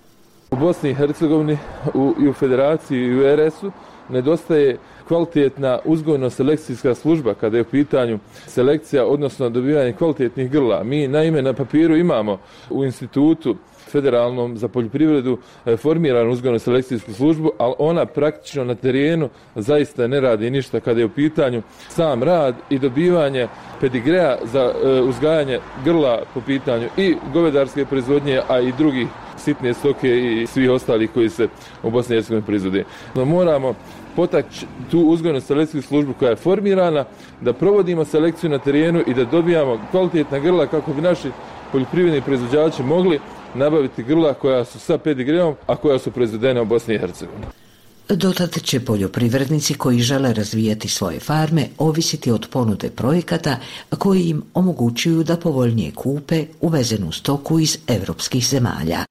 U 0.51 0.57
Bosni 0.57 0.91
i 0.91 0.95
Hercegovini 0.95 1.59
u, 1.95 2.15
i 2.21 2.29
u 2.29 2.33
Federaciji 2.33 2.99
i 2.99 3.15
u 3.15 3.37
RS-u 3.37 3.73
nedostaje 4.09 4.79
kvalitetna 5.09 5.79
uzgojno-selekcijska 5.85 6.95
služba 6.95 7.35
kada 7.35 7.57
je 7.57 7.63
u 7.63 7.71
pitanju 7.71 8.19
selekcija, 8.47 9.07
odnosno 9.07 9.51
dobivanje 9.51 9.93
kvalitetnih 9.93 10.51
grla. 10.51 10.83
Mi 10.85 11.09
naime 11.09 11.43
na 11.43 11.53
papiru 11.53 11.97
imamo 11.97 12.39
u 12.71 12.85
institutu 12.85 13.57
federalnom 13.89 14.57
za 14.57 14.69
poljoprivredu 14.69 15.39
e, 15.67 15.77
formiranu 15.77 16.31
uzgojno-selekcijsku 16.31 17.13
službu, 17.13 17.51
ali 17.59 17.75
ona 17.79 18.07
praktično 18.07 18.65
na 18.65 18.75
terenu 18.75 19.29
zaista 19.55 20.07
ne 20.07 20.21
radi 20.21 20.51
ništa 20.51 20.81
kada 20.81 21.01
je 21.01 21.07
u 21.07 21.09
pitanju 21.09 21.63
sam 21.89 22.23
rad 22.23 22.55
i 22.71 22.79
dobivanje 22.79 23.49
pedigreja 23.81 24.39
za 24.45 24.73
e, 24.85 25.01
uzgajanje 25.01 25.61
grla 25.85 26.23
po 26.35 26.41
pitanju 26.41 26.89
i 26.97 27.17
govedarske 27.33 27.85
proizvodnje, 27.85 28.41
a 28.49 28.61
i 28.61 28.73
drugih 28.73 29.09
sitne 29.39 29.75
stoke 29.75 30.19
i 30.19 30.47
svih 30.47 30.71
ostalih 30.71 31.11
koji 31.15 31.29
se 31.29 31.49
u 31.83 31.91
Bosni 31.91 32.15
i 32.15 32.17
Hercegovini 32.17 32.47
proizvode. 32.47 32.85
No 33.15 33.25
moramo 33.25 33.75
potaći 34.19 34.67
tu 34.91 35.01
uzgojnu 35.01 35.41
selekcijsku 35.41 35.89
službu 35.89 36.15
koja 36.19 36.31
je 36.31 36.37
formirana, 36.37 37.05
da 37.41 37.53
provodimo 37.53 38.05
selekciju 38.05 38.51
na 38.51 38.59
terenu 38.59 39.03
i 39.07 39.15
da 39.15 39.25
dobijamo 39.25 39.79
kvalitetna 39.91 40.39
grla 40.39 40.67
kako 40.67 40.93
bi 40.93 41.03
naši 41.03 41.31
poljoprivredni 41.73 42.21
proizvođači 42.21 42.83
mogli 42.83 43.21
nabaviti 43.55 44.03
grla 44.03 44.35
koja 44.35 44.65
su 44.65 44.79
sa 44.79 44.99
pedigreom, 44.99 45.55
a 45.67 45.77
koja 45.77 45.99
su 45.99 46.11
proizvedene 46.11 46.61
u 46.61 46.65
Bosni 46.65 46.95
i 46.95 46.99
Hercegovini. 46.99 47.47
Dotad 48.09 48.63
će 48.63 48.81
poljoprivrednici 48.81 49.75
koji 49.75 50.01
žele 50.01 50.33
razvijati 50.35 50.89
svoje 50.89 51.21
farme 51.21 51.69
ovisiti 51.79 52.31
od 52.31 52.49
ponude 52.51 52.91
projekata 52.91 53.57
koji 53.99 54.23
im 54.29 54.43
omogućuju 54.55 55.23
da 55.23 55.37
povoljnije 55.37 55.93
kupe 55.95 56.45
uvezenu 56.61 57.13
stoku 57.13 57.59
iz 57.59 57.79
evropskih 57.87 58.47
zemalja. 58.47 59.05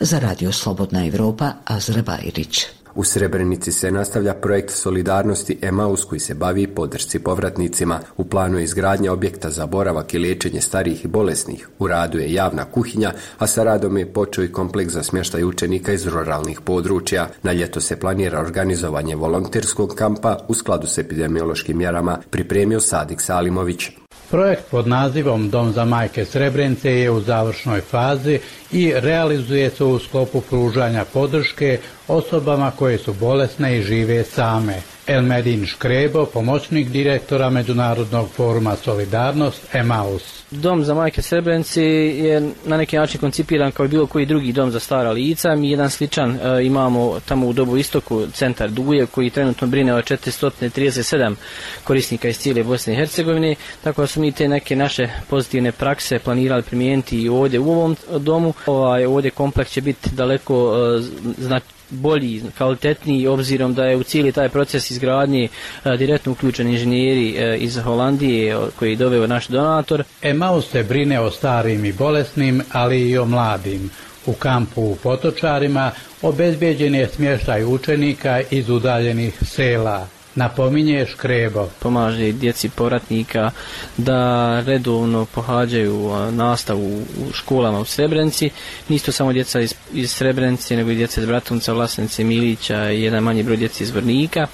Za 0.00 0.18
Radio 0.18 0.52
Slobodna 0.52 1.06
Evropa, 1.06 1.52
Azra 1.64 2.02
Bajrić. 2.02 2.81
U 2.94 3.04
Srebrenici 3.04 3.72
se 3.72 3.90
nastavlja 3.90 4.34
projekt 4.34 4.70
Solidarnosti 4.70 5.58
Emaus 5.62 6.04
koji 6.04 6.20
se 6.20 6.34
bavi 6.34 6.66
podršci 6.66 7.18
povratnicima. 7.18 8.00
U 8.16 8.24
planu 8.24 8.58
je 8.58 8.64
izgradnja 8.64 9.12
objekta 9.12 9.50
za 9.50 9.66
boravak 9.66 10.14
i 10.14 10.18
liječenje 10.18 10.60
starijih 10.60 11.04
i 11.04 11.08
bolesnih. 11.08 11.68
U 11.78 11.86
radu 11.86 12.18
je 12.18 12.32
javna 12.32 12.64
kuhinja, 12.64 13.12
a 13.38 13.46
sa 13.46 13.64
radom 13.64 13.96
je 13.96 14.12
počeo 14.12 14.44
i 14.44 14.52
kompleks 14.52 14.92
za 14.92 15.02
smještaj 15.02 15.44
učenika 15.44 15.92
iz 15.92 16.06
ruralnih 16.06 16.60
područja. 16.60 17.28
Na 17.42 17.52
ljeto 17.52 17.80
se 17.80 18.00
planira 18.00 18.40
organizovanje 18.40 19.16
volonterskog 19.16 19.94
kampa 19.94 20.38
u 20.48 20.54
skladu 20.54 20.86
s 20.86 20.98
epidemiološkim 20.98 21.78
mjerama, 21.78 22.18
pripremio 22.30 22.80
Sadik 22.80 23.20
Salimović. 23.20 24.01
Projekt 24.32 24.70
pod 24.70 24.88
nazivom 24.88 25.50
Dom 25.50 25.72
za 25.72 25.84
majke 25.84 26.24
Srebrenice 26.24 26.90
je 26.90 27.10
u 27.10 27.20
završnoj 27.20 27.80
fazi 27.80 28.38
i 28.70 28.92
realizuje 28.96 29.70
se 29.70 29.84
u 29.84 29.98
sklopu 29.98 30.40
pružanja 30.40 31.04
podrške 31.12 31.78
osobama 32.08 32.70
koje 32.70 32.98
su 32.98 33.12
bolesne 33.12 33.78
i 33.78 33.82
žive 33.82 34.24
same. 34.24 34.82
Elmedin 35.12 35.66
Škrebo, 35.66 36.26
pomoćnik 36.26 36.88
direktora 36.88 37.50
Međunarodnog 37.50 38.28
foruma 38.30 38.76
Solidarnost, 38.76 39.74
Emaus. 39.74 40.42
Dom 40.50 40.84
za 40.84 40.94
majke 40.94 41.22
Srebrenice 41.22 41.82
je 41.82 42.50
na 42.66 42.76
neki 42.76 42.96
način 42.96 43.20
koncipiran 43.20 43.72
kao 43.72 43.84
i 43.84 43.88
bilo 43.88 44.06
koji 44.06 44.26
drugi 44.26 44.52
dom 44.52 44.70
za 44.70 44.80
stara 44.80 45.10
lica. 45.10 45.54
Mi 45.56 45.70
jedan 45.70 45.90
sličan 45.90 46.30
e, 46.36 46.64
imamo 46.64 47.20
tamo 47.28 47.46
u 47.46 47.52
dobu 47.52 47.76
istoku 47.76 48.26
centar 48.32 48.70
Duje 48.70 49.06
koji 49.06 49.30
trenutno 49.30 49.66
brine 49.66 49.94
o 49.94 50.02
437 50.02 51.34
korisnika 51.84 52.28
iz 52.28 52.38
cijele 52.38 52.62
Bosne 52.62 52.92
i 52.92 52.96
Hercegovine. 52.96 53.54
Tako 53.84 54.00
da 54.00 54.06
su 54.06 54.20
mi 54.20 54.32
te 54.32 54.48
neke 54.48 54.76
naše 54.76 55.08
pozitivne 55.28 55.72
prakse 55.72 56.18
planirali 56.18 56.62
primijeniti 56.62 57.22
i 57.22 57.28
ovdje 57.28 57.60
u 57.60 57.70
ovom 57.70 57.96
domu. 58.18 58.54
Ovaj, 58.66 59.04
ovdje 59.04 59.30
kompleks 59.30 59.70
će 59.70 59.80
biti 59.80 60.10
daleko 60.12 60.74
e, 60.98 61.02
znači 61.38 61.66
bolji, 61.92 62.42
kvalitetniji 62.58 63.26
obzirom 63.26 63.74
da 63.74 63.84
je 63.84 63.96
u 63.96 64.02
cijeli 64.02 64.32
taj 64.32 64.48
proces 64.48 64.90
izgradnje 64.90 65.48
e, 65.84 65.96
direktno 65.96 66.32
uključeni 66.32 66.72
inženjeri 66.72 67.34
e, 67.36 67.56
iz 67.58 67.78
Holandije 67.78 68.56
koji 68.78 68.96
doveo 68.96 69.26
naš 69.26 69.46
donator. 69.48 70.02
Emaus 70.22 70.70
se 70.70 70.82
brine 70.82 71.20
o 71.20 71.30
starim 71.30 71.84
i 71.84 71.92
bolesnim, 71.92 72.62
ali 72.72 73.10
i 73.10 73.18
o 73.18 73.24
mladim. 73.26 73.90
U 74.26 74.32
kampu 74.32 74.82
u 74.82 74.96
Potočarima 75.02 75.90
obezbijeđen 76.22 76.94
je 76.94 77.08
smještaj 77.08 77.64
učenika 77.64 78.40
iz 78.50 78.68
udaljenih 78.68 79.34
sela. 79.42 80.08
Napominje 80.34 81.06
Škrebo. 81.06 81.68
Pomaže 81.78 82.32
djeci 82.32 82.68
povratnika 82.68 83.50
da 83.96 84.60
redovno 84.60 85.26
pohađaju 85.34 86.10
nastavu 86.30 86.98
u 86.98 87.32
školama 87.32 87.80
u 87.80 87.84
Srebrenici. 87.84 88.50
Nisto 88.88 89.12
samo 89.12 89.32
djeca 89.32 89.60
iz, 89.60 89.74
iz 89.92 90.10
Srebrenice, 90.10 90.76
nego 90.76 90.90
i 90.90 90.96
djeca 90.96 91.20
iz 91.20 91.26
Bratunca, 91.26 91.72
Vlasnice, 91.72 92.24
Milića 92.24 92.90
i 92.90 93.02
jedan 93.02 93.22
manji 93.22 93.42
broj 93.42 93.56
djeci 93.56 93.84
iz 93.84 93.90
Vrnika. 93.90 94.46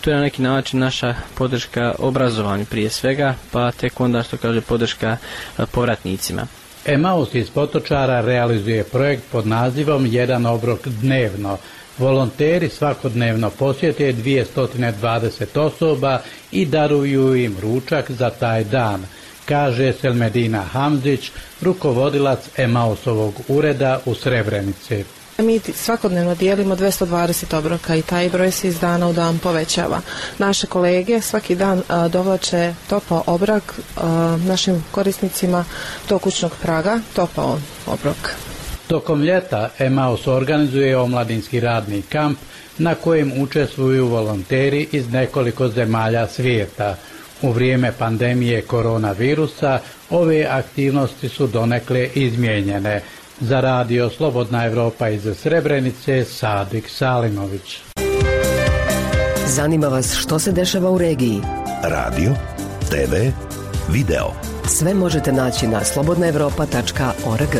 To 0.00 0.10
je 0.10 0.16
na 0.16 0.22
neki 0.22 0.42
način 0.42 0.80
naša 0.80 1.14
podrška 1.34 1.94
obrazovanju 1.98 2.64
prije 2.64 2.90
svega, 2.90 3.34
pa 3.50 3.72
tek 3.72 4.00
onda 4.00 4.22
što 4.22 4.36
kaže 4.36 4.60
podrška 4.60 5.16
povratnicima. 5.70 6.46
Emaus 6.84 7.34
iz 7.34 7.50
Potočara 7.50 8.20
realizuje 8.20 8.84
projekt 8.84 9.22
pod 9.32 9.46
nazivom 9.46 10.06
Jedan 10.06 10.46
obrok 10.46 10.88
dnevno. 10.88 11.58
Volonteri 11.98 12.68
svakodnevno 12.68 13.50
posjete 13.50 14.12
220 14.12 15.58
osoba 15.58 16.20
i 16.52 16.66
daruju 16.66 17.36
im 17.36 17.56
ručak 17.62 18.10
za 18.10 18.30
taj 18.30 18.64
dan, 18.64 19.06
kaže 19.44 19.92
Selmedina 19.92 20.62
Hamzić, 20.62 21.30
rukovodilac 21.60 22.38
Emausovog 22.56 23.34
ureda 23.48 24.00
u 24.06 24.14
Srebrenici. 24.14 25.04
Mi 25.38 25.60
svakodnevno 25.74 26.34
dijelimo 26.34 26.76
220 26.76 27.56
obroka 27.56 27.94
i 27.96 28.02
taj 28.02 28.28
broj 28.28 28.50
se 28.50 28.68
iz 28.68 28.80
dana 28.80 29.08
u 29.08 29.12
dan 29.12 29.38
povećava. 29.38 30.00
Naše 30.38 30.66
kolege 30.66 31.20
svaki 31.20 31.54
dan 31.54 31.82
dovlače 32.10 32.74
topao 32.88 33.22
obrok 33.26 33.62
našim 34.46 34.84
korisnicima 34.90 35.64
do 36.08 36.18
kućnog 36.18 36.52
praga, 36.62 37.00
topao 37.16 37.58
obrok. 37.86 38.34
Tokom 38.86 39.22
ljeta 39.22 39.70
Emaus 39.78 40.26
organizuje 40.26 40.96
omladinski 40.96 41.60
radni 41.60 42.02
kamp 42.02 42.38
na 42.78 42.94
kojem 42.94 43.32
učestvuju 43.42 44.06
volonteri 44.06 44.88
iz 44.92 45.12
nekoliko 45.12 45.68
zemalja 45.68 46.26
svijeta. 46.26 46.96
U 47.42 47.52
vrijeme 47.52 47.92
pandemije 47.98 48.62
koronavirusa 48.62 49.78
ove 50.10 50.46
aktivnosti 50.50 51.28
su 51.28 51.46
donekle 51.46 52.08
izmijenjene. 52.14 53.02
Za 53.40 53.60
radio 53.60 54.10
Slobodna 54.10 54.64
Evropa 54.66 55.08
iz 55.08 55.28
Srebrenice, 55.42 56.24
Sadik 56.24 56.88
Salimović. 56.88 57.80
Zanima 59.46 59.88
vas 59.88 60.14
što 60.14 60.38
se 60.38 60.52
dešava 60.52 60.90
u 60.90 60.98
regiji? 60.98 61.40
Radio, 61.82 62.32
TV, 62.90 63.14
video. 63.92 64.32
Sve 64.68 64.94
možete 64.94 65.32
naći 65.32 65.66
na 65.66 65.84
slobodnaevropa.org. 65.84 67.56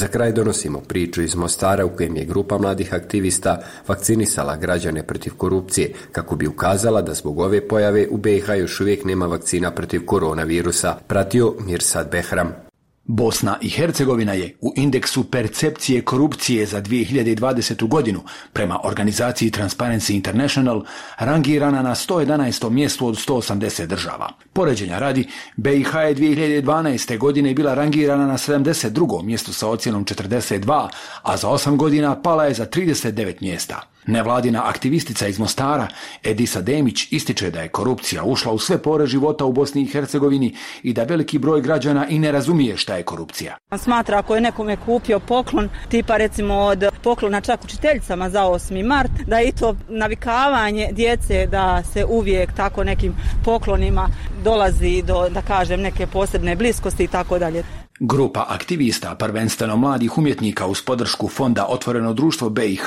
Za 0.00 0.08
kraj 0.08 0.32
donosimo 0.32 0.80
priču 0.80 1.22
iz 1.22 1.34
Mostara 1.34 1.84
u 1.84 1.96
kojem 1.96 2.16
je 2.16 2.24
grupa 2.24 2.58
mladih 2.58 2.94
aktivista 2.94 3.62
vakcinisala 3.88 4.56
građane 4.56 5.02
protiv 5.02 5.32
korupcije 5.36 5.92
kako 6.12 6.36
bi 6.36 6.46
ukazala 6.46 7.02
da 7.02 7.14
zbog 7.14 7.38
ove 7.38 7.68
pojave 7.68 8.06
u 8.10 8.16
BiH 8.16 8.48
još 8.58 8.80
uvijek 8.80 9.04
nema 9.04 9.26
vakcina 9.26 9.70
protiv 9.70 10.04
koronavirusa, 10.06 10.96
pratio 11.06 11.54
Mirsad 11.66 12.10
Behram. 12.10 12.69
Bosna 13.12 13.58
i 13.60 13.68
Hercegovina 13.68 14.32
je 14.32 14.56
u 14.60 14.72
indeksu 14.76 15.30
percepcije 15.30 16.02
korupcije 16.02 16.66
za 16.66 16.82
2020. 16.82 17.88
godinu 17.88 18.20
prema 18.52 18.80
organizaciji 18.84 19.50
Transparency 19.50 20.14
International 20.14 20.84
rangirana 21.18 21.82
na 21.82 21.94
111. 21.94 22.70
mjestu 22.70 23.06
od 23.06 23.14
180 23.14 23.86
država. 23.86 24.28
Poređenja 24.52 24.98
radi, 24.98 25.28
BiH 25.56 25.94
je 25.94 26.14
2012. 26.14 27.18
godine 27.18 27.54
bila 27.54 27.74
rangirana 27.74 28.26
na 28.26 28.38
72. 28.38 29.22
mjestu 29.22 29.52
sa 29.52 29.68
ocjenom 29.68 30.04
42, 30.04 30.88
a 31.22 31.36
za 31.36 31.48
8 31.48 31.76
godina 31.76 32.22
pala 32.22 32.44
je 32.44 32.54
za 32.54 32.66
39 32.66 33.34
mjesta. 33.40 33.82
Nevladina 34.10 34.68
aktivistica 34.68 35.26
iz 35.26 35.38
Mostara, 35.38 35.86
Edisa 36.22 36.60
Demić, 36.60 37.12
ističe 37.12 37.50
da 37.50 37.60
je 37.60 37.68
korupcija 37.68 38.24
ušla 38.24 38.52
u 38.52 38.58
sve 38.58 38.82
pore 38.82 39.06
života 39.06 39.44
u 39.44 39.52
Bosni 39.52 39.82
i 39.82 39.86
Hercegovini 39.86 40.56
i 40.82 40.92
da 40.92 41.02
veliki 41.02 41.38
broj 41.38 41.60
građana 41.60 42.06
i 42.08 42.18
ne 42.18 42.32
razumije 42.32 42.76
šta 42.76 42.96
je 42.96 43.02
korupcija. 43.02 43.56
Smatra 43.78 44.18
ako 44.18 44.34
je 44.34 44.40
nekome 44.40 44.76
kupio 44.76 45.20
poklon, 45.20 45.68
tipa 45.88 46.16
recimo 46.16 46.54
od 46.54 46.84
poklona 47.02 47.40
čak 47.40 47.64
učiteljicama 47.64 48.30
za 48.30 48.42
8. 48.42 48.86
mart, 48.86 49.10
da 49.26 49.38
je 49.38 49.48
i 49.48 49.52
to 49.52 49.76
navikavanje 49.88 50.88
djece 50.92 51.46
da 51.46 51.82
se 51.92 52.04
uvijek 52.04 52.52
tako 52.52 52.84
nekim 52.84 53.14
poklonima 53.44 54.08
dolazi 54.44 55.02
do, 55.02 55.28
da 55.28 55.42
kažem, 55.42 55.80
neke 55.80 56.06
posebne 56.06 56.56
bliskosti 56.56 57.04
i 57.04 57.08
tako 57.08 57.38
dalje. 57.38 57.64
Grupa 58.02 58.46
aktivista, 58.48 59.14
prvenstveno 59.14 59.76
mladih 59.76 60.18
umjetnika 60.18 60.66
uz 60.66 60.82
podršku 60.82 61.28
fonda 61.28 61.66
Otvoreno 61.68 62.12
društvo 62.12 62.48
BiH, 62.48 62.84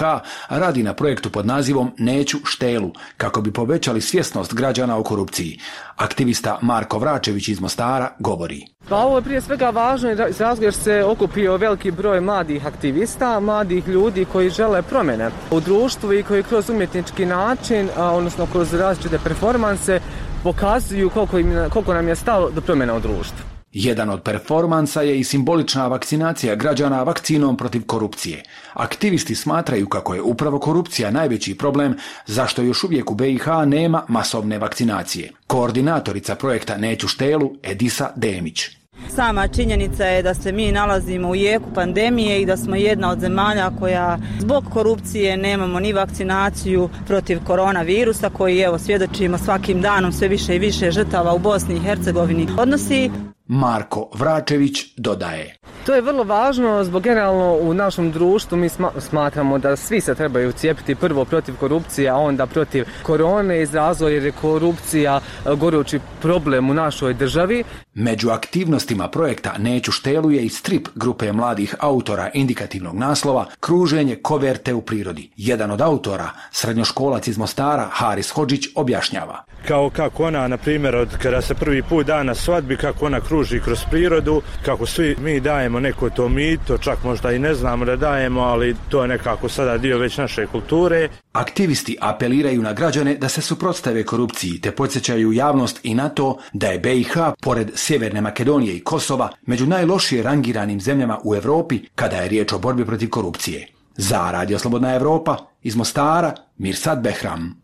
radi 0.50 0.84
na 0.84 0.94
projektu 0.94 1.30
pod 1.30 1.46
nazivom 1.46 1.92
Neću 1.98 2.38
štelu, 2.46 2.92
kako 3.18 3.42
bi 3.42 3.54
povećali 3.54 4.02
svjesnost 4.02 4.54
građana 4.54 4.98
o 4.98 5.04
korupciji. 5.04 5.60
Aktivista 5.96 6.60
Marko 6.62 7.00
Vračević 7.00 7.48
iz 7.48 7.60
Mostara 7.60 8.16
govori. 8.20 8.66
Pa 8.90 8.98
ovo 8.98 9.18
je 9.18 9.22
prije 9.22 9.42
svega 9.42 9.70
važno 9.70 10.12
iz 10.12 10.42
razloga 10.42 10.66
jer 10.66 10.74
se 10.74 11.04
okupio 11.04 11.58
veliki 11.58 11.92
broj 11.92 12.22
mladih 12.22 12.66
aktivista, 12.66 13.40
mladih 13.40 13.88
ljudi 13.88 14.26
koji 14.26 14.50
žele 14.50 14.82
promjene 14.82 15.30
u 15.52 15.60
društvu 15.60 16.14
i 16.14 16.24
koji 16.24 16.44
kroz 16.44 16.70
umjetnički 16.70 17.26
način, 17.26 17.90
odnosno 17.98 18.48
kroz 18.52 18.74
različite 18.74 19.20
performanse, 19.24 20.00
pokazuju 20.44 21.10
koliko, 21.10 21.40
im, 21.40 21.56
koliko 21.70 21.94
nam 21.94 22.08
je 22.08 22.16
stalo 22.16 22.50
do 22.50 22.62
promjena 22.62 22.96
u 22.96 23.00
društvu. 23.00 23.53
Jedan 23.74 24.10
od 24.10 24.22
performansa 24.24 25.02
je 25.02 25.20
i 25.20 25.24
simbolična 25.24 25.88
vakcinacija 25.88 26.56
građana 26.56 27.04
vakcinom 27.04 27.58
protiv 27.58 27.86
korupcije. 27.86 28.44
Aktivisti 28.74 29.36
smatraju 29.36 29.90
kako 29.90 30.14
je 30.14 30.22
upravo 30.22 30.60
korupcija 30.60 31.12
najveći 31.12 31.58
problem 31.58 31.98
zašto 32.26 32.62
još 32.62 32.84
uvijek 32.84 33.12
u 33.12 33.16
BiH 33.16 33.48
nema 33.66 34.04
masovne 34.08 34.60
vakcinacije. 34.60 35.32
Koordinatorica 35.48 36.36
projekta 36.36 36.78
Neću 36.78 37.08
štelu 37.08 37.52
Edisa 37.64 38.10
Demić. 38.16 38.70
Sama 39.10 39.48
činjenica 39.48 40.06
je 40.06 40.24
da 40.24 40.34
se 40.34 40.52
mi 40.52 40.72
nalazimo 40.72 41.30
u 41.30 41.36
jeku 41.36 41.74
pandemije 41.76 42.42
i 42.42 42.46
da 42.46 42.58
smo 42.58 42.76
jedna 42.76 43.12
od 43.12 43.20
zemalja 43.20 43.72
koja 43.80 44.18
zbog 44.40 44.66
korupcije 44.74 45.38
nemamo 45.38 45.80
ni 45.80 45.94
vakcinaciju 45.94 46.90
protiv 47.08 47.40
koronavirusa 47.44 48.30
koji 48.30 48.60
evo 48.60 48.80
svjedočimo 48.80 49.38
svakim 49.38 49.82
danom 49.82 50.12
sve 50.12 50.28
više 50.28 50.56
i 50.56 50.60
više 50.60 50.92
žrtava 50.92 51.34
u 51.34 51.40
Bosni 51.40 51.76
i 51.76 51.80
Hercegovini 51.80 52.48
odnosi. 52.58 53.12
Marko 53.54 54.10
Vračević 54.14 54.94
dodaje. 54.98 55.56
To 55.86 55.96
je 55.96 56.02
vrlo 56.02 56.24
važno 56.24 56.84
zbog 56.84 57.04
generalno 57.04 57.58
u 57.62 57.74
našem 57.74 58.12
društvu 58.12 58.58
mi 58.58 58.70
smatramo 59.00 59.58
da 59.58 59.76
svi 59.76 60.02
se 60.02 60.16
trebaju 60.16 60.52
cijepiti 60.52 60.96
prvo 60.96 61.26
protiv 61.26 61.56
korupcije, 61.56 62.10
a 62.10 62.18
onda 62.18 62.46
protiv 62.46 62.86
korone 63.02 63.62
iz 63.62 63.74
razloga 63.74 64.14
jer 64.14 64.24
je 64.24 64.32
korupcija 64.32 65.20
gorući 65.58 66.00
problem 66.22 66.70
u 66.70 66.74
našoj 66.74 67.14
državi. 67.14 67.64
Među 67.94 68.30
aktivnostima 68.30 69.08
projekta 69.08 69.56
Neću 69.58 69.92
štelu 69.92 70.32
je 70.32 70.44
i 70.44 70.50
strip 70.50 70.88
grupe 70.96 71.32
mladih 71.32 71.76
autora 71.80 72.30
indikativnog 72.34 72.96
naslova 72.96 73.46
Kruženje 73.60 74.16
koverte 74.16 74.74
u 74.74 74.82
prirodi. 74.82 75.30
Jedan 75.38 75.72
od 75.72 75.82
autora, 75.82 76.30
srednjoškolac 76.52 77.28
iz 77.28 77.38
Mostara, 77.38 77.88
Haris 77.92 78.30
Hođić, 78.30 78.68
objašnjava. 78.76 79.44
Kao 79.68 79.90
kako 79.90 80.26
ona, 80.26 80.48
na 80.48 80.58
primjer, 80.58 80.96
od 80.96 81.18
kada 81.22 81.42
se 81.42 81.54
prvi 81.54 81.84
put 81.84 82.08
da 82.08 82.24
na 82.24 82.36
svadbi, 82.36 82.78
kako 82.78 83.06
ona 83.06 83.22
kruži 83.22 83.60
kroz 83.60 83.80
prirodu, 83.92 84.42
kako 84.66 84.86
svi 84.86 85.16
mi 85.20 85.40
dajemo 85.40 85.73
neko 85.80 86.10
to 86.10 86.30
mito, 86.30 86.78
čak 86.78 87.04
možda 87.04 87.32
i 87.32 87.40
ne 87.40 87.54
znamo 87.54 87.86
da 87.86 87.96
dajemo, 87.96 88.42
ali 88.42 88.76
to 88.90 89.02
je 89.02 89.08
nekako 89.08 89.50
sada 89.50 89.78
dio 89.78 89.98
već 89.98 90.18
naše 90.18 90.46
kulture. 90.48 91.10
Aktivisti 91.34 91.98
apeliraju 92.02 92.62
na 92.62 92.74
građane 92.74 93.16
da 93.16 93.30
se 93.30 93.42
suprotstave 93.42 94.04
korupciji 94.04 94.62
te 94.62 94.72
podsjećaju 94.72 95.32
javnost 95.32 95.80
i 95.84 95.96
na 95.96 96.10
to 96.10 96.38
da 96.54 96.68
je 96.68 96.80
BiH, 96.80 97.14
pored 97.42 97.72
Sjeverne 97.76 98.22
Makedonije 98.22 98.76
i 98.76 98.84
Kosova, 98.84 99.30
među 99.46 99.66
najlošije 99.66 100.24
rangiranim 100.24 100.82
zemljama 100.82 101.20
u 101.24 101.36
Europi 101.36 101.80
kada 101.96 102.18
je 102.18 102.30
riječ 102.30 102.54
o 102.54 102.60
borbi 102.60 102.86
protiv 102.86 103.10
korupcije. 103.10 103.68
Za 103.98 104.32
Radio 104.32 104.60
Slobodna 104.60 104.96
Evropa, 104.96 105.38
iz 105.62 105.76
Mostara, 105.76 106.36
Mirsad 106.58 107.02
Behram. 107.02 107.64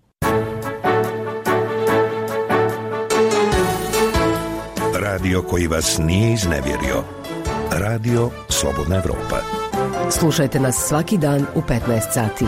Radio 4.93 5.41
koji 5.41 5.67
vas 5.67 5.97
nije 5.97 6.33
iznevjerio. 6.33 7.03
Radio 7.71 8.29
Slobodna 8.49 8.95
Evropa. 8.95 9.37
Slušajte 10.11 10.59
nas 10.59 10.75
svaki 10.87 11.17
dan 11.17 11.45
u 11.55 11.61
15 11.61 12.13
sati. 12.13 12.45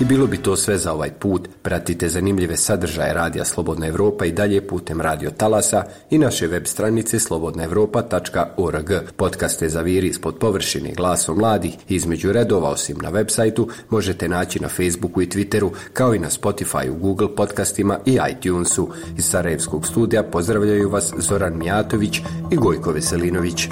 I 0.00 0.04
bilo 0.04 0.26
bi 0.26 0.36
to 0.36 0.56
sve 0.56 0.78
za 0.78 0.92
ovaj 0.92 1.10
put. 1.10 1.48
Pratite 1.62 2.08
zanimljive 2.08 2.56
sadržaje 2.56 3.14
Radija 3.14 3.44
Slobodna 3.44 3.86
Evropa 3.86 4.24
i 4.24 4.32
dalje 4.32 4.66
putem 4.66 5.00
Radio 5.00 5.30
Talasa 5.30 5.84
i 6.10 6.18
naše 6.18 6.46
web 6.46 6.66
stranice 6.66 7.18
slobodnaevropa.org. 7.18 8.92
Podcaste 9.16 9.68
za 9.68 9.82
viri 9.82 10.08
ispod 10.08 10.38
površine 10.38 10.92
glasom 10.96 11.38
mladih 11.38 11.76
između 11.88 12.32
redova 12.32 12.70
osim 12.70 12.96
na 13.02 13.08
web 13.08 13.26
sajtu 13.30 13.68
možete 13.90 14.28
naći 14.28 14.60
na 14.60 14.68
Facebooku 14.68 15.22
i 15.22 15.26
Twitteru 15.26 15.70
kao 15.92 16.14
i 16.14 16.18
na 16.18 16.30
Spotify, 16.30 16.98
Google 16.98 17.34
podcastima 17.36 17.98
i 18.06 18.18
iTunesu. 18.30 18.88
Iz 19.16 19.24
Sarajevskog 19.24 19.86
studija 19.86 20.22
pozdravljaju 20.22 20.90
vas 20.90 21.12
Zoran 21.16 21.58
Mijatović 21.58 22.20
i 22.50 22.56
Gojko 22.56 22.92
Veselinović. 22.92 23.68